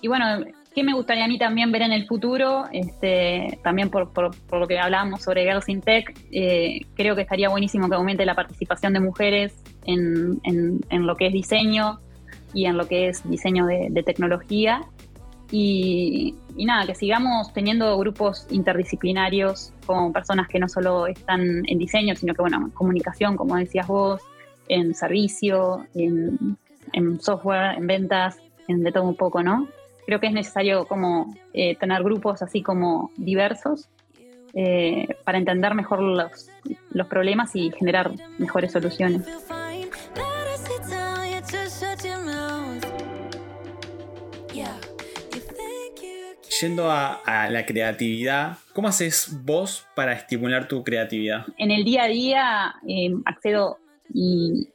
y 0.00 0.08
bueno, 0.08 0.44
¿qué 0.76 0.84
me 0.84 0.92
gustaría 0.92 1.24
a 1.24 1.28
mí 1.28 1.38
también 1.38 1.72
ver 1.72 1.80
en 1.80 1.92
el 1.92 2.06
futuro? 2.06 2.66
Este, 2.70 3.58
también 3.64 3.88
por, 3.88 4.10
lo 4.52 4.68
que 4.68 4.78
hablábamos 4.78 5.22
sobre 5.22 5.44
Girls 5.44 5.70
in 5.70 5.80
Tech, 5.80 6.14
eh, 6.30 6.82
creo 6.94 7.16
que 7.16 7.22
estaría 7.22 7.48
buenísimo 7.48 7.88
que 7.88 7.94
aumente 7.94 8.26
la 8.26 8.34
participación 8.34 8.92
de 8.92 9.00
mujeres 9.00 9.54
en, 9.86 10.38
en, 10.44 11.06
lo 11.06 11.16
que 11.16 11.28
es 11.28 11.32
diseño 11.32 11.98
y 12.52 12.66
en 12.66 12.76
lo 12.76 12.86
que 12.86 13.08
es 13.08 13.26
diseño 13.28 13.64
de, 13.64 13.88
de 13.90 14.02
tecnología. 14.02 14.82
Y, 15.50 16.34
nada, 16.58 16.84
que 16.84 16.94
sigamos 16.94 17.54
teniendo 17.54 17.96
grupos 17.96 18.46
interdisciplinarios 18.50 19.72
con 19.86 20.12
personas 20.12 20.46
que 20.46 20.58
no 20.58 20.68
solo 20.68 21.06
están 21.06 21.62
en 21.66 21.78
diseño, 21.78 22.14
sino 22.16 22.34
que, 22.34 22.42
bueno, 22.42 22.58
en 22.58 22.70
comunicación, 22.72 23.36
como 23.36 23.56
decías 23.56 23.86
vos, 23.86 24.20
en 24.68 24.94
servicio, 24.94 25.86
en, 25.94 26.58
software, 27.18 27.78
en 27.78 27.86
ventas, 27.86 28.36
en 28.68 28.82
de 28.82 28.92
todo 28.92 29.04
un 29.04 29.16
poco, 29.16 29.42
¿no? 29.42 29.68
Creo 30.06 30.20
que 30.20 30.28
es 30.28 30.32
necesario 30.32 30.86
como 30.86 31.34
eh, 31.52 31.76
tener 31.76 32.02
grupos 32.02 32.42
así 32.42 32.62
como 32.62 33.10
diversos 33.16 33.88
eh, 34.54 35.08
para 35.24 35.38
entender 35.38 35.74
mejor 35.74 36.00
los, 36.00 36.48
los 36.92 37.06
problemas 37.08 37.54
y 37.56 37.70
generar 37.72 38.12
mejores 38.38 38.72
soluciones. 38.72 39.22
yendo 46.60 46.90
a, 46.90 47.48
la 47.50 47.66
creatividad, 47.66 48.58
¿cómo 48.72 48.88
haces 48.88 49.28
vos 49.44 49.86
para 49.94 50.12
estimular 50.12 50.68
tu 50.68 50.82
creatividad? 50.82 51.46
En 51.58 51.70
el 51.70 51.84
día 51.84 52.04
a 52.04 52.08
día 52.08 52.74
eh, 52.88 53.10
accedo 53.24 53.78
y, 54.12 54.68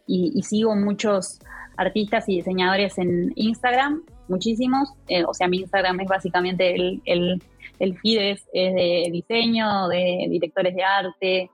sigo 0.44 0.76
muchos 0.76 1.40
artistas 1.78 2.28
y 2.28 2.38
diseñadores 2.38 2.98
en 2.98 3.32
Instagram, 3.36 4.04
muchísimos. 4.32 4.90
Eh, 5.08 5.24
o 5.26 5.34
sea, 5.34 5.48
mi 5.48 5.58
Instagram 5.58 6.00
es 6.00 6.08
básicamente 6.08 6.74
el, 6.74 7.02
el, 7.06 7.44
el 7.80 7.98
feed 8.00 8.32
es, 8.32 8.46
de 8.54 9.10
diseño, 9.12 9.88
de 9.88 10.26
directores 10.30 10.76
de 10.76 10.84
arte. 10.84 11.52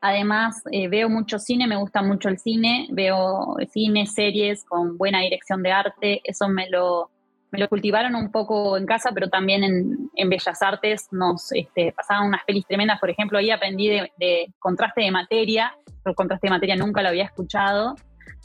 Además, 0.00 0.62
eh, 0.70 0.88
veo 0.88 1.08
mucho 1.08 1.38
cine, 1.38 1.66
me 1.66 1.76
gusta 1.76 2.02
mucho 2.02 2.28
el 2.28 2.38
cine, 2.38 2.88
veo 2.90 3.56
cine, 3.70 4.06
series 4.06 4.64
con 4.64 4.96
buena 4.96 5.20
dirección 5.20 5.62
de 5.62 5.72
arte, 5.72 6.20
eso 6.24 6.48
me 6.48 6.70
lo, 6.70 7.10
me 7.50 7.58
lo 7.58 7.68
cultivaron 7.68 8.14
un 8.14 8.30
poco 8.30 8.78
en 8.78 8.86
casa, 8.86 9.10
pero 9.12 9.28
también 9.28 9.62
en, 10.14 10.28
Bellas 10.30 10.62
Artes 10.62 11.08
nos 11.10 11.52
este, 11.52 11.92
pasaban 11.92 12.28
unas 12.28 12.44
pelis 12.44 12.66
tremendas. 12.66 13.00
Por 13.00 13.10
ejemplo, 13.10 13.38
ahí 13.38 13.50
aprendí 13.50 13.88
de, 13.88 14.52
contraste 14.58 15.02
de 15.02 15.10
materia. 15.10 15.74
El 16.04 16.14
contraste 16.14 16.46
de 16.46 16.52
materia 16.52 16.76
nunca 16.76 17.02
lo 17.02 17.08
había 17.08 17.24
escuchado. 17.24 17.96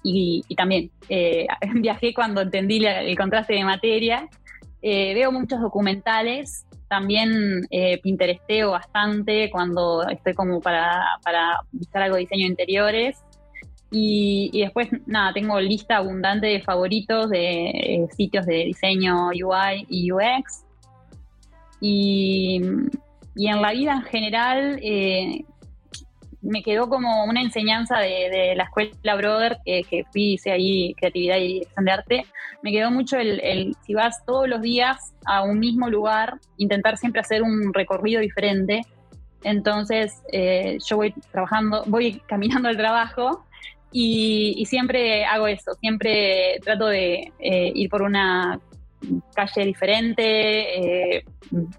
Y, 0.08 0.44
también 0.56 0.92
eh, 1.10 1.48
viajé 1.76 2.14
cuando 2.14 2.42
entendí 2.42 2.86
el 2.86 3.18
contraste 3.18 3.54
de 3.54 3.64
materia. 3.64 4.30
Eh, 4.82 5.14
veo 5.16 5.32
muchos 5.32 5.60
documentales. 5.60 6.66
También 6.88 7.66
eh, 7.72 8.00
pinteresteo 8.02 8.72
bastante 8.72 9.50
cuando 9.50 10.08
estoy 10.08 10.36
como 10.36 10.62
para, 10.62 11.04
para 11.24 11.62
buscar 11.72 12.04
algo 12.04 12.16
de 12.16 12.22
diseño 12.22 12.44
de 12.44 12.50
interiores. 12.50 13.26
Y, 13.98 14.60
después, 14.60 14.90
nada, 15.06 15.32
tengo 15.32 15.60
lista 15.62 15.98
abundante 15.98 16.48
de 16.48 16.62
favoritos 16.62 17.30
de 17.30 17.70
eh, 17.70 18.08
sitios 18.16 18.46
de 18.46 18.66
diseño 18.66 19.30
UI 19.30 19.86
y 19.90 20.12
UX. 20.12 20.66
Y, 21.80 22.62
en 23.38 23.62
la 23.62 23.72
vida 23.72 23.94
en 23.94 24.02
general, 24.04 24.80
eh, 24.82 25.46
me 26.46 26.64
quedó 26.64 26.88
como 26.88 27.26
una 27.26 27.42
enseñanza 27.42 28.00
de, 28.00 28.54
la 28.56 28.64
escuela 28.64 29.16
Brother, 29.16 29.58
que 29.66 30.06
fui, 30.12 30.34
hice 30.34 30.52
ahí 30.52 30.94
creatividad 30.96 31.38
y 31.38 31.54
dirección 31.54 31.86
de 31.86 31.92
arte. 31.92 32.26
Me 32.62 32.72
quedó 32.72 32.92
mucho 32.92 33.18
el, 33.18 33.76
si 33.86 33.94
vas 33.94 34.24
todos 34.26 34.48
los 34.48 34.62
días 34.62 35.14
a 35.26 35.44
un 35.44 35.60
mismo 35.60 35.90
lugar, 35.90 36.40
intentar 36.58 36.98
siempre 36.98 37.22
hacer 37.22 37.42
un 37.44 37.74
recorrido 37.74 38.22
diferente. 38.22 38.82
Entonces, 39.44 40.24
eh, 40.32 40.78
yo 40.86 40.98
voy 40.98 41.14
trabajando, 41.32 41.84
voy 41.88 42.20
caminando 42.28 42.70
al 42.70 42.78
trabajo 42.78 43.46
y, 43.92 44.66
siempre 44.66 45.26
hago 45.26 45.48
eso, 45.48 45.74
siempre 45.76 46.60
trato 46.64 46.88
de 46.88 47.32
eh, 47.40 47.72
ir 47.74 47.90
por 47.90 48.02
una 48.02 48.60
calle 49.34 49.66
diferente, 49.66 51.18
eh, 51.18 51.26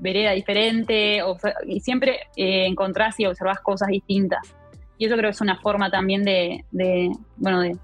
vereda 0.00 0.32
diferente, 0.32 1.20
y 1.66 1.80
siempre 1.80 2.20
eh, 2.36 2.66
encontrás 2.66 3.18
y 3.20 3.26
observás 3.26 3.60
cosas 3.60 3.88
distintas. 3.88 4.54
Y 4.98 5.06
eso 5.06 5.16
creo 5.16 5.28
que 5.30 5.34
es 5.34 5.40
una 5.40 5.58
forma 5.60 5.90
también 5.90 6.24
de, 6.24 6.64
bueno, 7.36 7.60
de, 7.60 7.76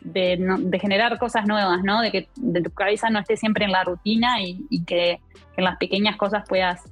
de, 0.00 0.78
generar 0.78 1.18
cosas 1.18 1.46
nuevas, 1.46 1.82
¿no? 1.82 2.02
De 2.02 2.10
que 2.10 2.28
de 2.36 2.60
tu 2.60 2.70
cabeza 2.70 3.08
no 3.08 3.18
esté 3.18 3.36
siempre 3.36 3.64
en 3.64 3.72
la 3.72 3.84
rutina 3.84 4.42
y, 4.42 4.84
que, 4.84 5.20
en 5.56 5.64
las 5.64 5.78
pequeñas 5.78 6.16
cosas 6.16 6.44
puedas, 6.46 6.82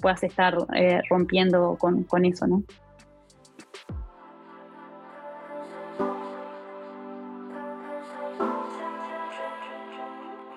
puedas 0.00 0.22
estar 0.24 0.56
rompiendo 1.08 1.76
con, 1.78 2.02
con 2.04 2.24
eso, 2.24 2.46
¿no? 2.46 2.64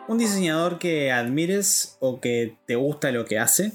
¿Un 0.07 0.19
diseñador 0.19 0.77
que 0.77 1.11
admires 1.11 1.97
o 1.99 2.19
que 2.19 2.55
te 2.67 2.75
gusta 2.75 3.11
lo 3.11 3.25
que 3.25 3.39
hace? 3.39 3.71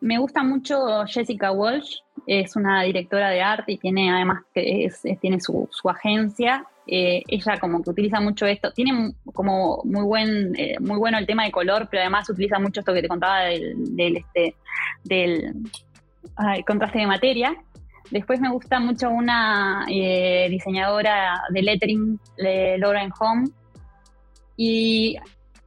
Me 0.00 0.18
gusta 0.18 0.44
mucho 0.44 1.04
Jessica 1.06 1.50
Walsh, 1.50 1.96
es 2.26 2.54
una 2.54 2.82
directora 2.82 3.30
de 3.30 3.42
arte 3.42 3.72
y 3.72 3.78
tiene 3.78 4.12
además 4.12 4.42
que 4.54 4.88
tiene 5.20 5.40
su, 5.40 5.68
agencia. 5.88 6.64
Eh, 6.86 7.22
ella 7.26 7.58
como 7.58 7.82
que 7.82 7.90
utiliza 7.90 8.20
mucho 8.20 8.46
esto, 8.46 8.70
tiene 8.72 9.12
como 9.34 9.82
muy 9.84 10.04
buen, 10.04 10.54
eh, 10.56 10.76
muy 10.80 10.96
bueno 10.96 11.18
el 11.18 11.26
tema 11.26 11.44
de 11.44 11.50
color, 11.50 11.88
pero 11.90 12.02
además 12.02 12.30
utiliza 12.30 12.58
mucho 12.58 12.80
esto 12.80 12.94
que 12.94 13.02
te 13.02 13.08
contaba 13.08 13.40
del, 13.40 14.16
este, 14.16 14.54
del 15.04 15.54
contraste 16.66 17.00
de 17.00 17.06
materia. 17.06 17.56
Después 18.10 18.40
me 18.40 18.50
gusta 18.50 18.78
mucho 18.78 19.10
una 19.10 19.84
eh, 19.90 20.46
diseñadora 20.48 21.42
de 21.50 21.62
lettering, 21.62 22.18
Lauren 22.78 23.10
Home, 23.18 23.48
y 24.58 25.16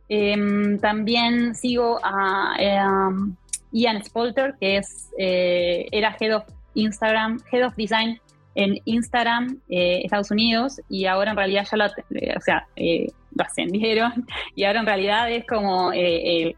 em, 0.10 0.78
también 0.80 1.56
sigo 1.56 1.98
a 2.04 2.56
em, 2.60 3.36
Ian 3.72 4.04
Spolter, 4.04 4.54
que 4.60 4.78
es, 4.78 5.10
eh, 5.18 5.88
era 5.92 6.16
Head 6.20 6.36
of 6.36 6.44
Instagram, 6.76 7.40
Head 7.52 7.66
of 7.66 7.76
Design 7.76 8.20
en 8.56 8.78
Instagram, 8.84 9.62
eh, 9.70 10.02
Estados 10.04 10.30
Unidos, 10.30 10.82
y 10.90 11.06
ahora 11.06 11.32
en 11.32 11.38
realidad 11.38 11.66
ya 11.72 11.78
lo, 11.78 11.86
eh, 11.86 12.34
o 12.36 12.42
sea, 12.42 12.68
lo 12.76 13.44
ascendieron, 13.46 14.12
y 14.56 14.66
ahora 14.66 14.82
en 14.82 14.86
realidad 14.86 15.32
es 15.32 15.46
como 15.48 15.94
el, 15.94 16.54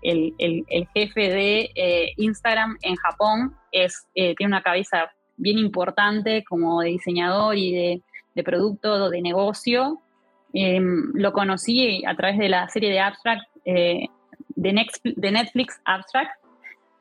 jefe 0.95 1.29
de 1.29 2.13
Instagram 2.17 2.77
en 2.81 2.95
Japón, 2.95 3.55
es, 3.71 4.07
tiene 4.15 4.47
una 4.47 4.63
cabeza 4.63 5.11
bien 5.37 5.59
importante 5.59 6.43
como 6.43 6.81
de 6.81 6.89
diseñador 6.89 7.55
y 7.55 7.73
de, 7.73 8.01
de 8.33 8.43
producto, 8.43 9.11
de 9.11 9.21
negocio, 9.21 10.01
Em, 10.53 11.11
lo 11.15 11.33
conocí 11.33 12.05
a 12.05 12.15
través 12.15 12.37
de 12.37 12.47
la 12.47 12.69
serie 12.69 12.91
de 12.91 12.99
Abstract, 12.99 13.43
eh, 13.65 14.05
de, 14.55 14.85
de, 15.03 15.31
Netflix 15.31 15.81
Abstract. 15.83 16.29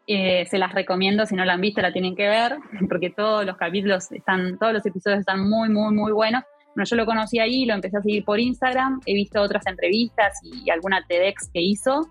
Eh, 0.07 0.47
se 0.47 0.59
las 0.59 0.73
recomiendo, 0.73 1.27
si 1.27 1.37
no 1.37 1.45
la 1.45 1.53
han 1.53 1.61
visto 1.61 1.83
la 1.83 1.93
tienen 1.93 2.17
que 2.17 2.29
ver, 2.29 2.57
porque 2.89 3.11
todos 3.11 3.45
los 3.45 3.59
capítulos 3.59 4.11
están, 4.11 4.59
todos 4.59 4.73
los 4.73 4.87
episodios 4.87 5.21
están 5.21 5.49
muy, 5.49 5.69
muy, 5.69 5.95
muy 5.95 6.13
buenos. 6.13 6.43
Bueno, 6.75 6.87
yo 6.89 6.97
lo 6.97 7.05
conocí 7.05 7.39
ahí, 7.39 7.67
lo 7.67 7.75
empecé 7.75 7.99
a 7.99 8.03
seguir 8.03 8.25
por 8.25 8.41
Instagram, 8.41 9.01
he 9.05 9.13
visto 9.13 9.43
otras 9.43 9.67
entrevistas 9.67 10.41
y, 10.43 10.71
alguna 10.71 11.05
TEDx 11.07 11.51
que 11.53 11.61
hizo. 11.61 12.09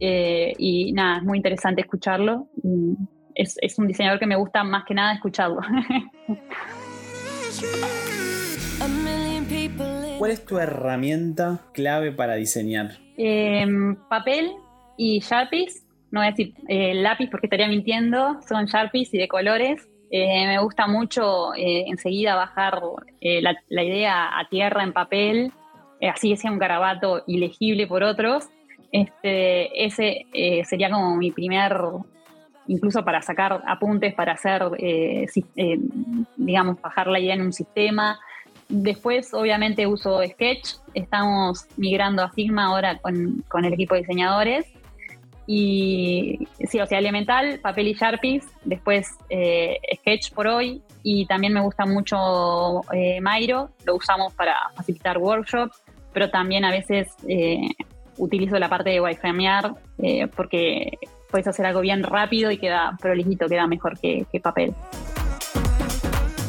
Eh, 0.00 0.52
y 0.58 0.92
nada, 0.92 1.18
es 1.18 1.22
muy 1.22 1.38
interesante 1.38 1.80
escucharlo. 1.80 2.48
Es, 3.34 3.56
es 3.62 3.78
un 3.78 3.86
diseñador 3.86 4.18
que 4.18 4.26
me 4.26 4.36
gusta 4.36 4.62
más 4.62 4.84
que 4.84 4.92
nada 4.92 5.14
escucharlo. 5.14 5.62
¿Cuál 10.18 10.30
es 10.30 10.44
tu 10.44 10.58
herramienta 10.58 11.60
clave 11.72 12.12
para 12.12 12.34
diseñar? 12.34 12.92
Em, 13.16 13.96
papel 14.08 14.52
y 14.96 15.20
Sharpies. 15.20 15.86
No 16.10 16.20
voy 16.20 16.28
a 16.28 16.30
decir 16.30 16.54
eh, 16.68 16.94
lápiz 16.94 17.28
porque 17.30 17.46
estaría 17.46 17.68
mintiendo. 17.68 18.40
Son 18.46 18.66
Sharpies 18.66 19.12
y 19.14 19.18
de 19.18 19.28
colores. 19.28 19.88
Eh, 20.10 20.46
me 20.46 20.58
gusta 20.60 20.86
mucho 20.86 21.54
eh, 21.54 21.84
enseguida 21.88 22.36
bajar 22.36 22.80
la, 23.20 23.82
idea 23.82 24.38
a 24.38 24.48
tierra 24.48 24.84
en 24.84 24.92
papel, 24.92 25.50
así 26.08 26.30
que 26.30 26.36
sea 26.36 26.52
un 26.52 26.58
garabato 26.58 27.24
ilegible 27.26 27.86
por 27.88 28.04
otros. 28.04 28.48
Este, 28.92 29.84
ese 29.84 30.26
sería 30.64 30.88
como 30.88 31.16
mi 31.16 31.32
primer, 31.32 31.76
incluso 32.68 33.04
para 33.04 33.22
sacar 33.22 33.60
apuntes, 33.66 34.14
para 34.14 34.34
hacer, 34.34 34.62
digamos, 36.36 36.80
bajar 36.80 37.08
la 37.08 37.18
idea 37.18 37.34
en 37.34 37.42
un 37.42 37.52
sistema. 37.52 38.20
Después, 38.68 39.32
obviamente, 39.34 39.86
uso 39.86 40.20
Sketch. 40.24 40.76
Estamos 40.94 41.66
migrando 41.76 42.22
a 42.22 42.30
Figma 42.30 42.66
ahora 42.66 42.98
con, 42.98 43.44
con 43.48 43.64
el 43.64 43.72
equipo 43.72 43.94
de 43.94 44.00
diseñadores. 44.00 44.66
Y 45.46 46.48
sí, 46.66 46.80
o 46.80 46.86
sea, 46.86 46.98
Elemental, 46.98 47.60
papel 47.60 47.88
y 47.88 47.94
Sharpies, 47.94 48.46
después 48.64 49.08
eh, 49.28 49.78
Sketch 49.96 50.32
por 50.32 50.46
hoy 50.46 50.82
y 51.02 51.26
también 51.26 51.52
me 51.52 51.60
gusta 51.60 51.84
mucho 51.84 52.80
eh, 52.92 53.20
Miro, 53.20 53.70
lo 53.84 53.96
usamos 53.96 54.32
para 54.32 54.56
facilitar 54.74 55.18
workshops, 55.18 55.82
pero 56.14 56.30
también 56.30 56.64
a 56.64 56.70
veces 56.70 57.08
eh, 57.28 57.68
utilizo 58.16 58.58
la 58.58 58.70
parte 58.70 58.90
de 58.90 59.00
wifimear 59.02 59.74
eh, 59.98 60.28
porque 60.34 60.98
puedes 61.30 61.46
hacer 61.46 61.66
algo 61.66 61.82
bien 61.82 62.02
rápido 62.02 62.50
y 62.50 62.56
queda 62.56 62.96
prolijito, 62.98 63.46
queda 63.46 63.66
mejor 63.66 63.98
que, 63.98 64.24
que 64.32 64.40
papel. 64.40 64.72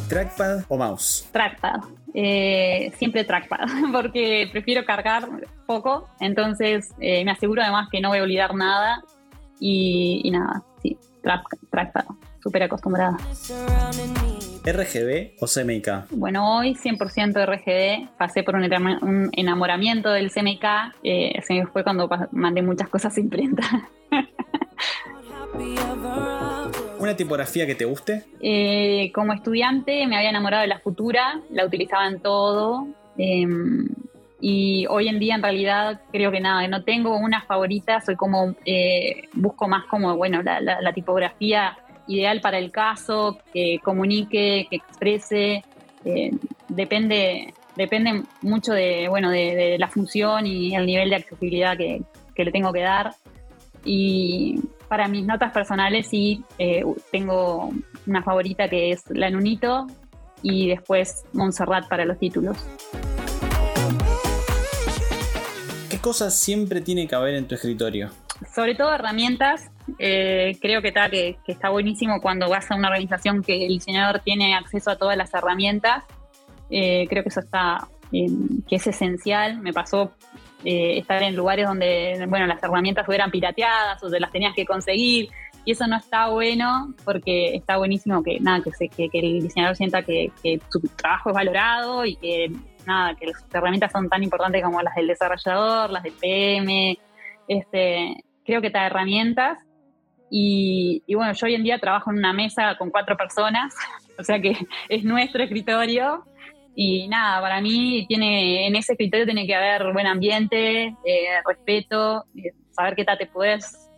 ¿Trackpad 0.08 0.64
o 0.70 0.78
mouse? 0.78 1.28
Trackpad. 1.34 1.82
Eh, 2.18 2.94
siempre 2.98 3.26
trackpad, 3.26 3.68
porque 3.92 4.48
prefiero 4.50 4.86
cargar 4.86 5.28
poco, 5.66 6.08
entonces 6.22 6.94
eh, 7.02 7.26
me 7.26 7.32
aseguro 7.32 7.62
además 7.62 7.90
que 7.92 8.00
no 8.00 8.08
voy 8.08 8.20
a 8.20 8.24
olvidar 8.24 8.56
nada 8.56 9.04
y, 9.60 10.22
y 10.24 10.32
nada, 10.32 10.64
sí, 10.82 10.98
track, 11.22 11.42
trackpad, 11.70 12.06
súper 12.42 12.64
acostumbrada. 12.64 13.18
¿RGB 14.64 15.34
o 15.42 15.46
CMYK? 15.46 16.10
Bueno, 16.12 16.56
hoy 16.58 16.74
100% 16.76 17.46
RGB, 17.46 18.08
pasé 18.18 18.44
por 18.44 18.56
un, 18.56 18.64
enam- 18.64 19.02
un 19.02 19.30
enamoramiento 19.34 20.10
del 20.10 20.32
CMK, 20.32 20.64
eh, 21.04 21.42
se 21.46 21.54
me 21.54 21.66
fue 21.68 21.84
cuando 21.84 22.10
mandé 22.32 22.62
muchas 22.62 22.88
cosas 22.88 23.18
a 23.18 23.20
imprenta. 23.20 23.62
¿Una 27.06 27.16
tipografía 27.16 27.68
que 27.68 27.76
te 27.76 27.86
guste? 27.86 28.24
Eh, 28.42 29.12
como 29.14 29.32
estudiante 29.34 30.08
me 30.08 30.18
había 30.18 30.32
enamorado 30.32 30.62
de 30.62 30.68
la 30.68 30.80
futura, 30.80 31.40
la 31.52 31.64
utilizaba 31.64 32.08
en 32.08 32.20
todo. 32.20 32.88
eh, 33.18 33.46
y 34.42 34.86
hoy 34.88 35.08
en 35.08 35.20
día 35.20 35.36
en 35.36 35.44
realidad 35.44 36.02
creo 36.12 36.32
que 36.32 36.40
nada, 36.40 36.68
no 36.68 36.84
tengo 36.84 37.16
una 37.16 37.42
favorita, 37.42 38.02
soy 38.02 38.16
como, 38.16 38.56
eh, 38.66 39.24
busco 39.34 39.68
más 39.68 39.86
como, 39.86 40.16
bueno, 40.18 40.42
la, 40.44 40.94
tipografía 40.94 41.78
ideal 42.08 42.42
para 42.42 42.58
el 42.58 42.72
caso, 42.72 43.38
que 43.54 43.80
comunique, 43.84 44.68
que 44.70 44.76
exprese, 44.76 45.64
eh, 46.04 46.32
depende, 46.68 47.54
depende 47.76 48.24
mucho 48.42 48.74
de, 48.74 49.08
bueno, 49.10 49.30
de 49.30 49.78
la 49.80 49.88
función 49.88 50.46
y 50.46 50.76
el 50.76 50.86
nivel 50.86 51.10
de 51.10 51.16
accesibilidad 51.16 51.78
que, 51.78 52.02
que 52.36 52.46
le 52.46 52.52
tengo 52.52 52.74
que 52.74 52.82
dar. 52.82 53.14
Y 53.84 54.60
para 54.88 55.08
mis 55.08 55.26
notas 55.26 55.52
personales 55.52 56.08
sí 56.08 56.44
eh, 56.58 56.84
tengo 57.12 57.72
una 58.06 58.24
favorita 58.24 58.68
que 58.70 58.92
es 58.92 59.04
la 59.10 59.30
Nunito 59.30 59.88
y 60.42 60.70
después 60.70 61.24
Montserrat 61.34 61.88
para 61.88 62.06
los 62.06 62.20
títulos. 62.20 62.58
¿Qué 65.90 65.98
cosas 66.00 66.38
siempre 66.38 66.82
tiene 66.82 67.08
que 67.08 67.16
haber 67.16 67.36
en 67.36 67.48
tu 67.48 67.56
escritorio? 67.56 68.10
Sobre 68.54 68.76
todo 68.76 68.94
herramientas, 68.94 69.72
eh, 69.98 70.58
creo 70.62 70.82
que, 70.82 70.90
está, 70.90 71.10
que, 71.10 71.38
que 71.46 71.52
está 71.52 71.70
buenísimo 71.70 72.22
cuando 72.22 72.50
vas 72.50 72.70
a 72.70 72.76
una 72.76 72.90
organización 72.90 73.42
que 73.42 73.66
el 73.66 73.74
diseñador 73.74 74.20
tiene 74.20 74.56
acceso 74.56 74.92
a 74.92 74.98
todas 74.98 75.18
las 75.18 75.34
herramientas. 75.34 76.04
Eh, 76.70 77.08
creo 77.10 77.24
que 77.24 77.30
eso 77.30 77.40
está, 77.40 77.88
que 78.12 78.76
es 78.76 78.88
esencial. 78.88 79.60
Me 79.62 79.74
pasó 79.74 80.12
eh, 80.66 80.98
estar 80.98 81.22
en 81.22 81.36
lugares 81.36 81.68
donde, 81.68 82.26
bueno, 82.28 82.48
las 82.48 82.62
herramientas 82.64 83.08
eran 83.08 83.30
pirateadas 83.30 84.04
o 84.04 84.10
te 84.10 84.20
las 84.20 84.32
tenías 84.32 84.56
que 84.56 84.66
conseguir. 84.66 85.30
Y 85.64 85.72
eso 85.72 85.86
no 85.88 85.98
está 85.98 86.30
bueno 86.30 86.94
porque 87.04 87.56
está 87.56 87.78
buenísimo 87.78 88.24
que 88.24 88.40
nada 88.40 88.62
que, 88.64 88.72
se, 88.72 88.90
que, 88.90 89.10
que 89.10 89.20
el 89.20 89.42
diseñador 89.42 89.76
sienta 89.76 90.02
que, 90.02 90.32
que 90.42 90.60
su 90.70 90.80
trabajo 90.96 91.30
es 91.30 91.36
valorado 91.36 92.06
y 92.06 92.16
que 92.16 92.52
nada 92.86 93.16
que 93.16 93.28
las 93.28 93.46
herramientas 93.54 93.92
son 93.92 94.10
tan 94.10 94.24
importantes 94.24 94.64
como 94.64 94.82
las 94.82 94.96
del 94.96 95.08
desarrollador, 95.08 95.92
las 95.92 96.04
del 96.04 96.14
PM. 96.14 96.98
Este, 97.48 98.24
creo 98.44 98.62
que 98.62 98.70
te 98.70 98.78
da 98.78 98.88
herramientas. 98.88 99.60
Y, 100.32 101.04
y 101.06 101.14
bueno, 101.14 101.34
yo 101.34 101.46
hoy 101.46 101.56
en 101.56 101.64
día 101.64 101.80
trabajo 101.80 102.12
en 102.12 102.18
una 102.18 102.34
mesa 102.34 102.76
con 102.78 102.90
cuatro 102.90 103.16
personas, 103.16 103.76
o 104.20 104.24
sea 104.24 104.42
que 104.42 104.58
es 104.90 105.04
nuestro 105.04 105.44
escritorio 105.44 106.26
y 106.76 107.08
nada, 107.08 107.40
para 107.42 107.62
mí 107.62 108.06
tiene, 108.08 108.68
en 108.68 108.76
ese 108.76 108.94
escritorio 108.94 109.26
tiene 109.26 109.48
que 109.48 109.56
haber 109.56 109.94
buen 109.94 110.06
ambiente, 110.06 110.88
eh, 111.06 111.42
respeto, 111.48 112.26
eh, 112.36 112.52
saber 112.72 112.96
qué 112.96 113.06
tal 113.06 113.18
te 113.18 113.28
puedes 113.28 113.90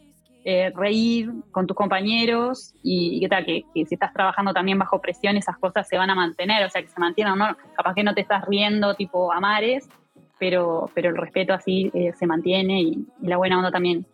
eh, 0.46 0.72
reír 0.76 1.32
con 1.52 1.66
tus 1.66 1.76
compañeros 1.76 2.76
y, 2.84 3.18
y 3.18 3.20
qué 3.22 3.30
tal 3.30 3.46
que, 3.46 3.64
si 3.74 3.96
estás 3.96 4.14
trabajando 4.14 4.54
también 4.54 4.78
bajo 4.78 5.02
presión 5.02 5.36
esas 5.38 5.58
cosas 5.58 5.88
se 5.88 5.98
van 5.98 6.12
a 6.12 6.16
mantener, 6.16 6.64
o 6.64 6.70
sea 6.70 6.84
que 6.84 6.88
se 6.88 7.00
mantienen, 7.00 7.36
¿no? 7.36 7.58
capaz 7.76 7.96
que 7.96 8.04
no 8.04 8.14
te 8.14 8.22
estás 8.22 8.46
riendo 8.46 8.94
tipo 8.94 9.34
a 9.34 9.40
mares, 9.40 9.90
pero, 10.38 10.88
pero 10.94 11.10
el 11.10 11.18
respeto 11.18 11.54
así 11.54 11.92
se 11.92 12.28
mantiene 12.28 12.82
y, 12.82 13.08
la 13.24 13.38
buena 13.38 13.58
onda 13.58 13.72
también. 13.72 14.06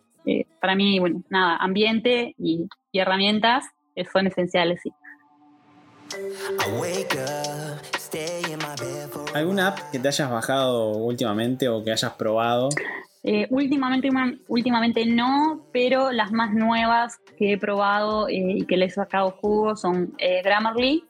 Para 0.58 0.74
mí, 0.74 0.98
bueno, 0.98 1.22
nada, 1.28 1.56
ambiente 1.56 2.34
y, 2.38 2.66
herramientas 2.94 3.66
son 4.10 4.26
esenciales, 4.26 4.80
sí. 4.82 4.90
¿Alguna 9.34 9.68
app 9.68 9.78
que 9.90 9.98
te 9.98 10.08
hayas 10.08 10.30
bajado 10.30 10.90
últimamente 10.92 11.68
o 11.68 11.82
que 11.82 11.90
hayas 11.90 12.12
probado? 12.12 12.68
Eh, 13.26 13.46
últimamente, 13.48 14.10
últimamente 14.48 15.06
no, 15.06 15.66
pero 15.72 16.12
las 16.12 16.30
más 16.30 16.52
nuevas 16.52 17.18
que 17.38 17.54
he 17.54 17.58
probado 17.58 18.28
eh, 18.28 18.58
y 18.58 18.66
que 18.66 18.76
les 18.76 18.92
he 18.92 18.94
sacado 18.96 19.30
jugo 19.30 19.76
son 19.76 20.12
eh, 20.18 20.42
Grammarly. 20.42 21.04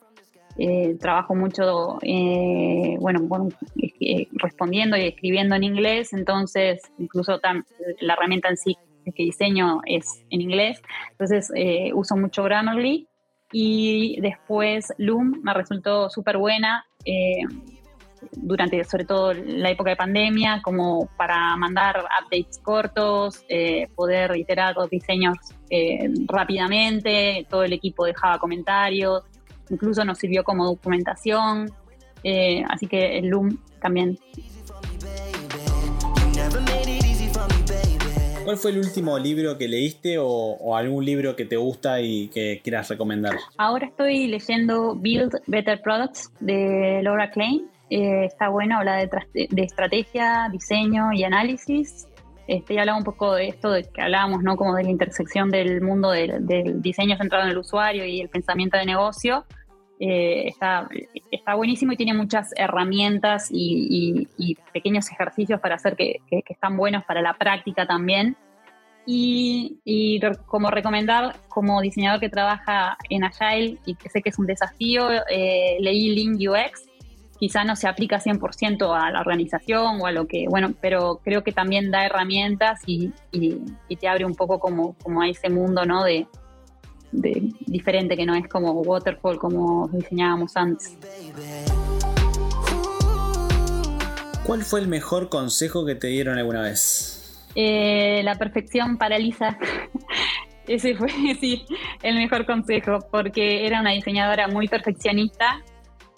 trabajo 1.00 1.34
mucho, 1.34 1.98
bueno, 3.00 3.20
bueno 3.22 3.48
respondiendo 4.34 4.96
y 4.96 5.08
escribiendo 5.08 5.56
en 5.56 5.64
inglés, 5.64 6.12
entonces 6.12 6.80
incluso 6.98 7.40
la 8.00 8.12
herramienta 8.14 8.48
en 8.48 8.56
sí 8.56 8.76
que 9.04 9.24
diseño 9.24 9.80
es 9.84 10.06
en 10.30 10.40
inglés, 10.40 10.80
entonces 11.10 11.50
uso 11.92 12.16
mucho 12.16 12.44
Grammarly. 12.44 13.08
Y 13.56 14.18
después 14.20 14.92
Loom 14.98 15.40
me 15.44 15.54
resultó 15.54 16.10
súper 16.10 16.38
buena 16.38 16.84
durante 18.36 18.82
sobre 18.84 19.04
todo 19.04 19.32
la 19.32 19.70
época 19.70 19.90
de 19.90 19.96
pandemia, 19.96 20.60
como 20.62 21.08
para 21.16 21.56
mandar 21.56 22.04
updates 22.22 22.58
cortos, 22.58 23.44
eh, 23.48 23.88
poder 23.94 24.36
iterar 24.36 24.74
los 24.76 24.90
diseños 24.90 25.36
eh, 25.70 26.10
rápidamente, 26.26 27.46
todo 27.48 27.64
el 27.64 27.72
equipo 27.72 28.04
dejaba 28.04 28.38
comentarios, 28.38 29.24
incluso 29.70 30.04
nos 30.04 30.18
sirvió 30.18 30.44
como 30.44 30.64
documentación, 30.64 31.70
eh, 32.22 32.64
así 32.68 32.86
que 32.86 33.18
el 33.18 33.26
Loom 33.28 33.58
también. 33.80 34.18
¿Cuál 38.44 38.58
fue 38.58 38.72
el 38.72 38.78
último 38.78 39.18
libro 39.18 39.56
que 39.56 39.66
leíste 39.68 40.18
o, 40.18 40.26
o, 40.26 40.76
algún 40.76 41.02
libro 41.02 41.34
que 41.34 41.46
te 41.46 41.56
gusta 41.56 42.02
y 42.02 42.28
que 42.28 42.60
quieras 42.62 42.90
recomendar? 42.90 43.36
Ahora 43.56 43.86
estoy 43.86 44.26
leyendo 44.26 44.94
Build 44.94 45.32
Better 45.46 45.80
Products 45.80 46.30
de 46.40 47.00
Laura 47.02 47.30
Klein. 47.30 47.70
Eh, 47.88 48.26
está 48.26 48.50
bueno, 48.50 48.76
habla 48.76 48.96
de, 48.96 49.08
de, 49.50 49.62
estrategia, 49.62 50.50
diseño 50.52 51.10
y 51.14 51.24
análisis. 51.24 52.06
Este, 52.46 52.74
y 52.74 52.78
hablaba 52.78 52.98
un 52.98 53.04
poco 53.04 53.34
de 53.34 53.48
esto 53.48 53.70
de 53.70 53.84
que 53.84 54.02
hablábamos, 54.02 54.42
¿no? 54.42 54.56
Como 54.56 54.74
de 54.74 54.84
la 54.84 54.90
intersección 54.90 55.48
del 55.48 55.80
mundo 55.80 56.10
del, 56.10 56.46
del 56.46 56.82
diseño 56.82 57.16
centrado 57.16 57.44
en 57.44 57.50
el 57.50 57.56
usuario 57.56 58.04
y 58.04 58.20
el 58.20 58.28
pensamiento 58.28 58.76
de 58.76 58.84
negocio. 58.84 59.46
Eh, 60.00 60.48
está, 60.48 60.88
está, 61.30 61.54
buenísimo 61.54 61.92
y 61.92 61.96
tiene 61.96 62.14
muchas 62.14 62.50
herramientas 62.56 63.48
y, 63.50 64.26
y, 64.36 64.50
y 64.50 64.56
pequeños 64.72 65.10
ejercicios 65.10 65.60
para 65.60 65.76
hacer 65.76 65.94
que, 65.94 66.16
que, 66.28 66.42
que, 66.42 66.52
están 66.52 66.76
buenos 66.76 67.04
para 67.04 67.22
la 67.22 67.34
práctica 67.34 67.86
también. 67.86 68.36
Y, 69.06 69.78
y, 69.84 70.20
como 70.46 70.70
recomendar, 70.70 71.36
como 71.48 71.80
diseñador 71.80 72.20
que 72.20 72.28
trabaja 72.28 72.96
en 73.08 73.24
Agile 73.24 73.78
y 73.84 73.94
que 73.94 74.08
sé 74.08 74.22
que 74.22 74.30
es 74.30 74.38
un 74.38 74.46
desafío, 74.46 75.08
eh, 75.30 75.76
leí 75.80 76.14
Lean 76.14 76.34
UX, 76.34 76.86
quizá 77.38 77.64
no 77.64 77.76
se 77.76 77.86
aplica 77.86 78.18
100% 78.18 78.98
a 78.98 79.10
la 79.10 79.20
organización 79.20 80.00
o 80.00 80.06
a 80.06 80.12
lo 80.12 80.26
que, 80.26 80.46
bueno, 80.48 80.72
pero 80.80 81.20
creo 81.22 81.44
que 81.44 81.52
también 81.52 81.90
da 81.90 82.06
herramientas 82.06 82.80
y, 82.86 83.12
te 84.00 84.08
abre 84.08 84.24
un 84.24 84.34
poco 84.34 84.58
como, 84.58 84.94
como 85.02 85.22
a 85.22 85.28
ese 85.28 85.50
mundo, 85.50 85.84
¿no? 85.84 86.02
De, 86.02 86.26
de, 87.20 87.52
diferente 87.66 88.16
que 88.16 88.26
no 88.26 88.34
es 88.34 88.48
como 88.48 88.72
waterfall 88.72 89.38
como 89.38 89.88
diseñábamos 89.88 90.56
antes. 90.56 90.96
¿Cuál 94.44 94.62
fue 94.62 94.80
el 94.80 94.88
mejor 94.88 95.28
consejo 95.28 95.86
que 95.86 95.94
te 95.94 96.08
dieron 96.08 96.38
alguna 96.38 96.62
vez? 96.62 97.48
Eh, 97.54 98.22
la 98.24 98.34
perfección 98.34 98.98
paraliza. 98.98 99.56
Ese 100.66 100.94
fue, 100.94 101.08
sí, 101.40 101.64
el 102.02 102.16
mejor 102.16 102.46
consejo, 102.46 102.98
porque 103.10 103.66
era 103.66 103.80
una 103.80 103.92
diseñadora 103.92 104.48
muy 104.48 104.68
perfeccionista 104.68 105.62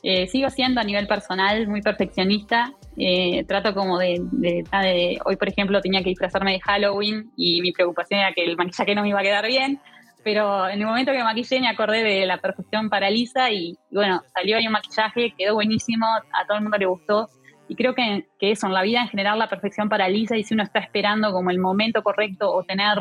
eh, 0.09 0.29
sigo 0.29 0.49
siendo 0.51 0.81
a 0.81 0.85
nivel 0.85 1.09
personal 1.09 1.67
muy 1.67 1.83
perfeccionista. 1.83 2.73
Eh, 2.97 3.45
trato 3.49 3.75
como 3.75 3.99
de, 3.99 4.21
de, 4.31 4.63
de, 4.71 5.19
Hoy, 5.25 5.35
por 5.35 5.49
ejemplo, 5.49 5.81
tenía 5.81 6.01
que 6.01 6.11
disfrazarme 6.11 6.53
de 6.53 6.61
Halloween 6.61 7.33
y 7.37 7.61
mi 7.61 7.73
preocupación 7.73 8.21
era 8.21 8.33
que 8.33 8.45
el 8.45 8.57
maquillaje 8.57 8.95
no 8.95 9.03
me 9.03 9.09
iba 9.09 9.19
a 9.19 9.25
quedar 9.25 9.47
bien. 9.49 9.81
Pero 10.27 10.69
en 10.69 10.81
el 10.81 10.87
momento 10.89 11.13
que 11.13 11.19
me 11.19 11.23
maquillé 11.23 11.61
me 11.61 11.69
acordé 11.69 12.03
de 12.03 12.27
la 12.27 12.39
perfección 12.39 12.91
para 12.91 13.09
Lisa 13.09 13.53
y, 13.53 13.79
bueno, 13.93 14.23
salió 14.35 14.57
ahí 14.57 14.67
un 14.67 14.73
maquillaje, 14.73 15.33
quedó 15.39 15.55
buenísimo, 15.55 16.05
a 16.05 16.45
todo 16.49 16.57
el 16.57 16.65
mundo 16.65 16.79
le 16.79 16.87
gustó. 16.87 17.29
Y 17.69 17.77
creo 17.77 17.95
que, 17.95 18.27
que 18.37 18.51
eso, 18.51 18.67
en 18.67 18.73
la 18.73 18.83
vida 18.83 19.03
en 19.03 19.09
general, 19.09 19.39
la 19.39 19.49
perfección 19.49 19.89
para 19.89 20.09
Lisa 20.09 20.37
y 20.37 20.43
si 20.43 20.55
uno 20.55 20.65
está 20.65 20.81
esperando 20.81 21.31
como 21.31 21.53
el 21.53 21.61
momento 21.61 22.03
correcto 22.03 22.53
o 22.53 22.65
tener, 22.65 22.99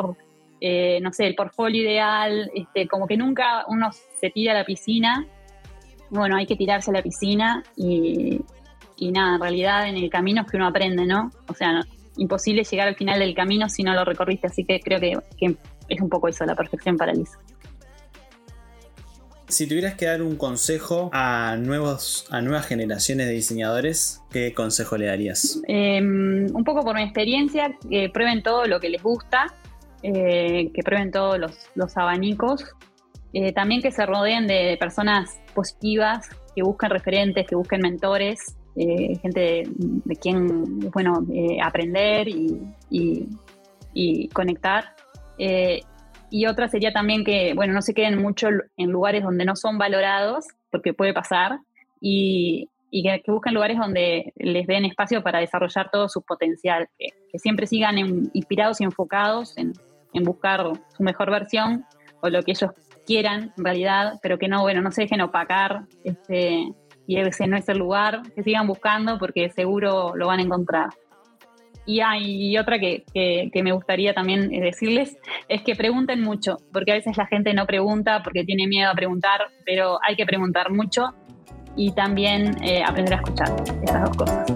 eh, 0.61 0.99
no 1.01 1.11
sé, 1.13 1.25
el 1.25 1.33
portfolio 1.33 1.81
ideal, 1.81 2.51
este, 2.53 2.87
como 2.87 3.07
que 3.07 3.17
nunca 3.17 3.65
uno 3.69 3.89
se 3.91 4.29
tira 4.29 4.51
a 4.51 4.57
la 4.57 4.63
piscina, 4.63 5.25
bueno, 6.11 6.37
hay 6.37 6.45
que 6.45 6.55
tirarse 6.55 6.91
a 6.91 6.93
la 6.93 7.01
piscina 7.01 7.63
y, 7.75 8.39
y 8.97 9.11
nada, 9.11 9.37
en 9.37 9.41
realidad 9.41 9.89
en 9.89 9.95
el 9.97 10.11
camino 10.11 10.43
es 10.43 10.51
que 10.51 10.57
uno 10.57 10.67
aprende, 10.67 11.07
¿no? 11.07 11.31
O 11.47 11.55
sea, 11.55 11.81
imposible 12.17 12.63
llegar 12.63 12.87
al 12.87 12.95
final 12.95 13.17
del 13.17 13.33
camino 13.33 13.67
si 13.67 13.81
no 13.81 13.95
lo 13.95 14.05
recorriste, 14.05 14.45
así 14.45 14.63
que 14.63 14.79
creo 14.79 14.99
que 14.99 15.17
es 15.89 16.01
un 16.01 16.09
poco 16.09 16.27
eso, 16.27 16.45
la 16.45 16.55
perfección 16.55 16.97
para 16.97 17.13
Lisa. 17.13 17.39
Si 19.47 19.67
tuvieras 19.67 19.93
que 19.93 20.07
dar 20.07 20.23
un 20.23 20.37
consejo 20.37 21.09
a, 21.13 21.55
nuevos, 21.57 22.27
a 22.31 22.41
nuevas 22.41 22.65
generaciones 22.65 23.27
de 23.27 23.33
diseñadores, 23.33 24.23
¿qué 24.31 24.53
consejo 24.53 24.97
le 24.97 25.05
darías? 25.05 25.61
Eh, 25.67 26.01
un 26.01 26.63
poco 26.65 26.83
por 26.83 26.95
mi 26.95 27.03
experiencia, 27.03 27.77
que 27.87 28.09
prueben 28.09 28.41
todo 28.41 28.65
lo 28.65 28.79
que 28.79 28.89
les 28.89 29.03
gusta, 29.03 29.53
eh, 30.01 30.71
que 30.73 30.83
prueben 30.83 31.11
todos 31.11 31.39
los, 31.39 31.51
los 31.73 31.95
abanicos, 31.97 32.63
eh, 33.33 33.53
también 33.53 33.81
que 33.81 33.91
se 33.91 34.05
rodeen 34.05 34.45
de 34.45 34.77
personas 34.79 35.39
positivas, 35.53 36.29
que 36.55 36.63
busquen 36.63 36.89
referentes, 36.89 37.47
que 37.47 37.55
busquen 37.55 37.81
mentores, 37.81 38.55
eh, 38.75 39.17
gente 39.21 39.39
de, 39.39 39.63
de, 39.67 40.15
quien, 40.15 40.79
bueno, 40.91 41.25
aprender 41.63 42.27
y, 42.27 42.61
y, 42.89 43.27
y 43.93 44.27
conectar. 44.29 44.95
Eh, 45.37 45.81
y 46.29 46.47
otra 46.47 46.67
sería 46.67 46.91
también 46.91 47.23
que, 47.23 47.53
bueno, 47.53 47.73
no 47.73 47.81
se 47.81 47.93
queden 47.93 48.21
mucho 48.21 48.47
en 48.77 48.91
lugares 48.91 49.23
donde 49.23 49.45
no 49.45 49.55
son 49.55 49.77
valorados, 49.77 50.45
porque 50.71 50.93
puede 50.93 51.13
pasar, 51.13 51.59
y, 52.01 52.69
que, 52.91 53.21
que, 53.23 53.31
busquen 53.31 53.53
lugares 53.53 53.77
donde 53.77 54.33
les 54.35 54.67
den 54.67 54.85
espacio 54.85 55.23
para 55.23 55.39
desarrollar 55.39 55.89
todo 55.91 56.09
su 56.09 56.21
potencial, 56.21 56.87
que, 56.97 57.09
siempre 57.39 57.67
sigan 57.67 57.97
inspirados 58.33 58.81
y 58.81 58.85
enfocados 58.85 59.57
en, 59.57 59.73
en, 60.13 60.23
buscar 60.23 60.71
su 60.95 61.03
mejor 61.03 61.29
versión 61.29 61.85
o 62.21 62.29
lo 62.29 62.41
que 62.43 62.51
ellos 62.51 62.71
quieran 63.05 63.53
en 63.57 63.63
realidad, 63.63 64.13
pero 64.21 64.37
que 64.37 64.47
no, 64.47 64.61
bueno, 64.61 64.81
no 64.81 64.91
se 64.91 65.01
dejen 65.01 65.21
opacar 65.21 65.83
este, 66.03 66.67
y 67.07 67.17
ese 67.17 67.47
no 67.47 67.57
es 67.57 67.67
el 67.69 67.77
lugar, 67.77 68.21
que 68.35 68.43
sigan 68.43 68.67
buscando 68.67 69.17
porque 69.17 69.49
seguro 69.49 70.15
lo 70.15 70.27
van 70.27 70.39
a 70.39 70.43
encontrar. 70.43 70.89
Y 71.85 71.99
hay 71.99 72.57
otra 72.57 72.79
que, 72.79 73.03
que, 73.13 73.63
me 73.63 73.71
gustaría 73.71 74.13
también 74.13 74.49
decirles, 74.49 75.17
es 75.47 75.61
que 75.61 75.75
pregunten 75.75 76.21
mucho, 76.21 76.57
porque 76.73 76.91
a 76.91 76.95
veces 76.95 77.15
la 77.15 77.27
gente 77.27 77.53
no 77.53 77.67
pregunta 77.67 78.21
porque 78.23 78.43
tiene 78.43 78.67
miedo 78.67 78.89
a 78.89 78.95
preguntar, 78.95 79.41
pero 79.65 79.99
hay 80.01 80.15
que 80.15 80.25
preguntar 80.25 80.71
mucho 80.71 81.13
y 81.75 81.91
también 81.91 82.63
eh, 82.63 82.83
aprender 82.83 83.13
a 83.13 83.17
escuchar, 83.17 83.55
esas 83.83 84.03
dos 84.05 84.17
cosas. 84.17 84.51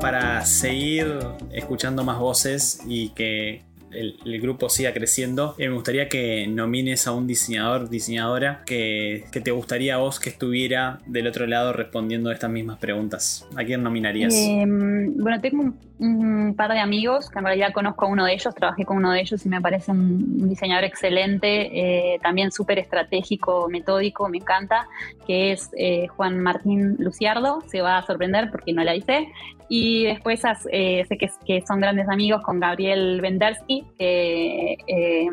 Para 0.00 0.44
seguir 0.44 1.18
escuchando 1.50 2.04
más 2.04 2.18
voces 2.18 2.80
y 2.86 3.08
que 3.10 3.67
el, 3.92 4.18
el, 4.24 4.40
grupo 4.40 4.68
siga 4.68 4.92
creciendo, 4.92 5.54
eh, 5.58 5.68
me 5.68 5.74
gustaría 5.74 6.08
que 6.08 6.46
nomines 6.46 7.06
a 7.06 7.12
un 7.12 7.26
diseñador, 7.26 7.88
diseñadora 7.88 8.62
que, 8.66 9.24
que, 9.32 9.40
te 9.40 9.50
gustaría 9.50 9.94
a 9.94 9.98
vos 9.98 10.20
que 10.20 10.30
estuviera 10.30 11.00
del 11.06 11.26
otro 11.26 11.46
lado 11.46 11.72
respondiendo 11.72 12.30
estas 12.30 12.50
mismas 12.50 12.78
preguntas. 12.78 13.46
¿A 13.56 13.64
quién 13.64 13.82
nominarías? 13.82 14.34
Eh, 14.34 14.64
bueno, 14.66 15.40
tengo 15.40 15.62
un, 15.62 15.78
un, 15.98 16.54
par 16.54 16.72
de 16.72 16.80
amigos 16.80 17.28
que 17.30 17.38
en 17.38 17.44
realidad 17.44 17.72
conozco 17.72 18.06
a 18.06 18.08
uno 18.08 18.24
de 18.24 18.34
ellos, 18.34 18.54
trabajé 18.54 18.84
con 18.84 18.98
uno 18.98 19.12
de 19.12 19.20
ellos 19.20 19.44
y 19.44 19.48
me 19.48 19.60
parece 19.60 19.90
un, 19.92 20.38
un 20.40 20.48
diseñador 20.48 20.84
excelente, 20.84 22.14
eh, 22.14 22.18
también 22.22 22.52
súper 22.52 22.78
estratégico, 22.78 23.68
metódico, 23.68 24.28
me 24.28 24.38
encanta, 24.38 24.86
que 25.26 25.52
es 25.52 25.70
eh, 25.76 26.06
Juan 26.08 26.40
Martín 26.40 26.96
Luciardo, 26.98 27.62
se 27.66 27.80
va 27.80 27.98
a 27.98 28.02
sorprender 28.02 28.50
porque 28.50 28.72
no 28.72 28.82
la 28.84 28.94
hice. 28.94 29.28
Y 29.68 30.04
después 30.04 30.40
eh, 30.72 31.04
sé 31.06 31.18
que, 31.18 31.28
que, 31.44 31.62
son 31.66 31.80
grandes 31.80 32.08
amigos 32.08 32.42
con 32.42 32.58
Gabriel 32.58 33.20
Vendersky, 33.20 33.77
que 33.98 34.76
eh, 34.86 35.28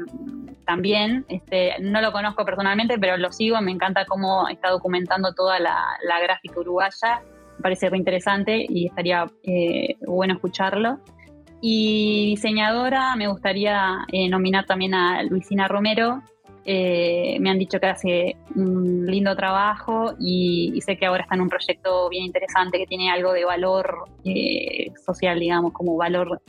también 0.66 1.26
este, 1.30 1.74
no 1.82 2.02
lo 2.02 2.12
conozco 2.12 2.46
personalmente, 2.46 2.98
pero 2.98 3.18
lo 3.18 3.32
sigo, 3.32 3.62
me 3.62 3.72
encanta 3.72 4.06
cómo 4.06 4.48
está 4.48 4.70
documentando 4.70 5.34
toda 5.34 5.60
la, 5.60 5.98
gráfica 6.24 6.60
uruguaya, 6.60 7.22
me 7.58 7.62
parece 7.62 7.90
muy 7.90 8.00
interesante 8.00 8.66
y 8.68 8.88
estaría 8.88 9.26
eh, 9.44 9.96
bueno 10.06 10.34
escucharlo. 10.36 11.00
Y 11.62 12.28
diseñadora, 12.28 13.16
me 13.16 13.28
gustaría 13.28 14.06
eh, 14.12 14.30
nominar 14.30 14.66
también 14.66 14.94
a 14.94 15.24
Luisina 15.24 15.68
Romero, 15.68 16.22
eh, 16.68 17.38
me 17.40 17.52
han 17.52 17.60
dicho 17.60 17.80
que 17.80 17.86
hace 17.86 18.38
un 18.56 19.06
lindo 19.06 19.36
trabajo 19.36 20.16
y, 20.20 20.82
sé 20.82 20.98
que 20.98 21.06
ahora 21.06 21.22
está 21.22 21.36
en 21.36 21.42
un 21.42 21.50
proyecto 21.50 22.10
bien 22.10 22.26
interesante 22.26 22.80
que 22.80 22.88
tiene 22.88 23.12
algo 23.12 23.34
de 23.34 23.46
valor 23.46 24.06
eh, 24.24 24.92
social, 25.06 25.40
digamos, 25.40 25.74
como 25.74 25.96
valor. 25.96 26.42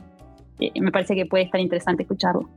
Eh, 0.59 0.71
me 0.79 0.91
parece 0.91 1.15
que 1.15 1.25
puede 1.25 1.43
estar 1.43 1.61
interesante 1.61 2.03
escucharlo. 2.03 2.49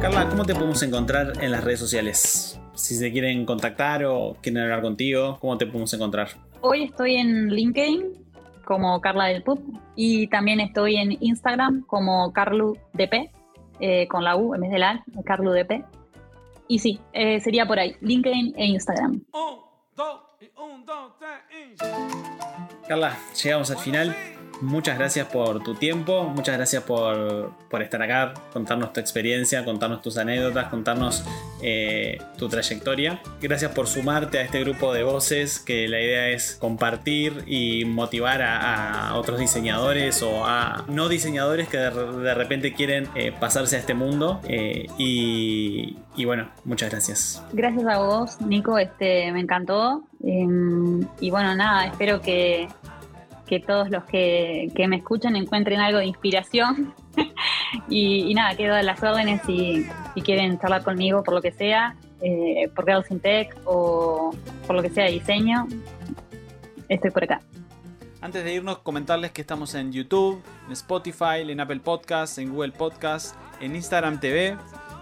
Carla, 0.00 0.28
¿cómo 0.28 0.44
te 0.44 0.54
podemos 0.54 0.82
encontrar 0.82 1.32
en 1.40 1.52
las 1.52 1.62
redes 1.62 1.78
sociales? 1.78 2.60
Si 2.74 2.94
se 2.94 3.12
quieren 3.12 3.46
contactar 3.46 4.04
o 4.04 4.36
quieren 4.42 4.62
hablar 4.62 4.82
contigo, 4.82 5.38
¿cómo 5.40 5.56
te 5.56 5.66
podemos 5.66 5.92
encontrar? 5.94 6.28
Hoy 6.60 6.84
estoy 6.84 7.16
en 7.16 7.48
LinkedIn, 7.50 8.22
como 8.64 9.00
Carla 9.00 9.26
del 9.26 9.42
Pub. 9.42 9.60
Y 9.94 10.26
también 10.28 10.60
estoy 10.60 10.96
en 10.96 11.16
Instagram 11.20 11.82
como 11.86 12.32
CarluDP, 12.32 13.30
eh, 13.80 14.08
con 14.08 14.24
la 14.24 14.36
U 14.36 14.54
en 14.54 14.62
vez 14.62 14.70
de 14.70 14.78
la 14.78 15.04
CarluDP. 15.24 15.84
Y 16.68 16.78
sí, 16.78 17.00
eh, 17.12 17.40
sería 17.40 17.66
por 17.66 17.78
ahí, 17.78 17.96
LinkedIn 18.00 18.54
e 18.56 18.66
Instagram. 18.66 19.22
Un, 19.32 19.58
dos, 19.96 20.20
Carla, 22.88 23.16
llegamos 23.42 23.70
al 23.70 23.78
final. 23.78 24.16
Muchas 24.62 24.96
gracias 24.96 25.26
por 25.26 25.60
tu 25.64 25.74
tiempo, 25.74 26.22
muchas 26.22 26.56
gracias 26.56 26.84
por, 26.84 27.50
por 27.68 27.82
estar 27.82 28.00
acá, 28.00 28.32
contarnos 28.52 28.92
tu 28.92 29.00
experiencia, 29.00 29.64
contarnos 29.64 30.02
tus 30.02 30.16
anécdotas, 30.18 30.68
contarnos 30.68 31.24
eh, 31.60 32.18
tu 32.38 32.48
trayectoria. 32.48 33.20
Gracias 33.40 33.72
por 33.72 33.88
sumarte 33.88 34.38
a 34.38 34.42
este 34.42 34.60
grupo 34.60 34.94
de 34.94 35.02
voces 35.02 35.58
que 35.58 35.88
la 35.88 36.00
idea 36.00 36.28
es 36.28 36.54
compartir 36.60 37.42
y 37.48 37.84
motivar 37.86 38.40
a, 38.40 39.16
otros 39.16 39.40
diseñadores 39.40 40.22
o 40.22 40.46
a 40.46 40.84
no 40.86 41.08
diseñadores 41.08 41.68
que 41.68 41.78
de, 41.78 41.90
de 42.22 42.34
repente 42.34 42.72
quieren 42.72 43.08
eh, 43.16 43.32
pasarse 43.32 43.74
a 43.74 43.78
este 43.80 43.94
mundo. 43.94 44.40
Eh, 44.44 44.86
y, 44.96 45.96
y, 46.14 46.24
bueno, 46.24 46.50
muchas 46.64 46.88
gracias. 46.90 47.42
Gracias 47.52 47.84
a 47.84 47.98
vos, 47.98 48.40
Nico, 48.40 48.78
este, 48.78 49.32
me 49.32 49.40
encantó. 49.40 50.04
y 50.22 51.30
bueno, 51.30 51.56
nada, 51.56 51.86
espero 51.86 52.20
que 52.20 52.68
que 53.52 53.60
todos 53.60 53.90
los 53.90 54.04
que, 54.04 54.72
que, 54.74 54.88
me 54.88 54.96
escuchan 54.96 55.36
encuentren 55.36 55.78
algo 55.78 55.98
de 55.98 56.06
inspiración. 56.06 56.94
y, 57.90 58.32
nada, 58.32 58.56
quedo 58.56 58.74
a 58.74 58.82
las 58.82 59.02
órdenes 59.02 59.42
si, 59.44 59.86
quieren 60.24 60.58
charlar 60.58 60.82
conmigo 60.82 61.22
por 61.22 61.34
lo 61.34 61.42
que 61.42 61.52
sea, 61.52 61.94
eh, 62.22 62.70
por 62.74 62.86
Girls 62.86 63.10
in 63.10 63.20
Tech 63.20 63.54
o 63.66 64.34
por 64.66 64.76
lo 64.76 64.80
que 64.80 64.88
sea 64.88 65.04
de 65.04 65.10
diseño. 65.10 65.68
Estoy 66.88 67.10
por 67.10 67.24
acá. 67.24 67.42
Antes 68.22 68.42
de 68.42 68.54
irnos, 68.54 68.78
comentarles 68.78 69.32
que 69.32 69.42
estamos 69.42 69.74
en 69.74 69.92
YouTube, 69.92 70.42
en 70.66 70.72
Spotify, 70.72 71.42
en 71.42 71.60
Apple 71.60 71.80
Podcasts, 71.80 72.38
en 72.38 72.54
Google 72.54 72.72
Podcasts, 72.72 73.34
en 73.60 73.76
Instagram 73.76 74.18
TV. 74.18 74.56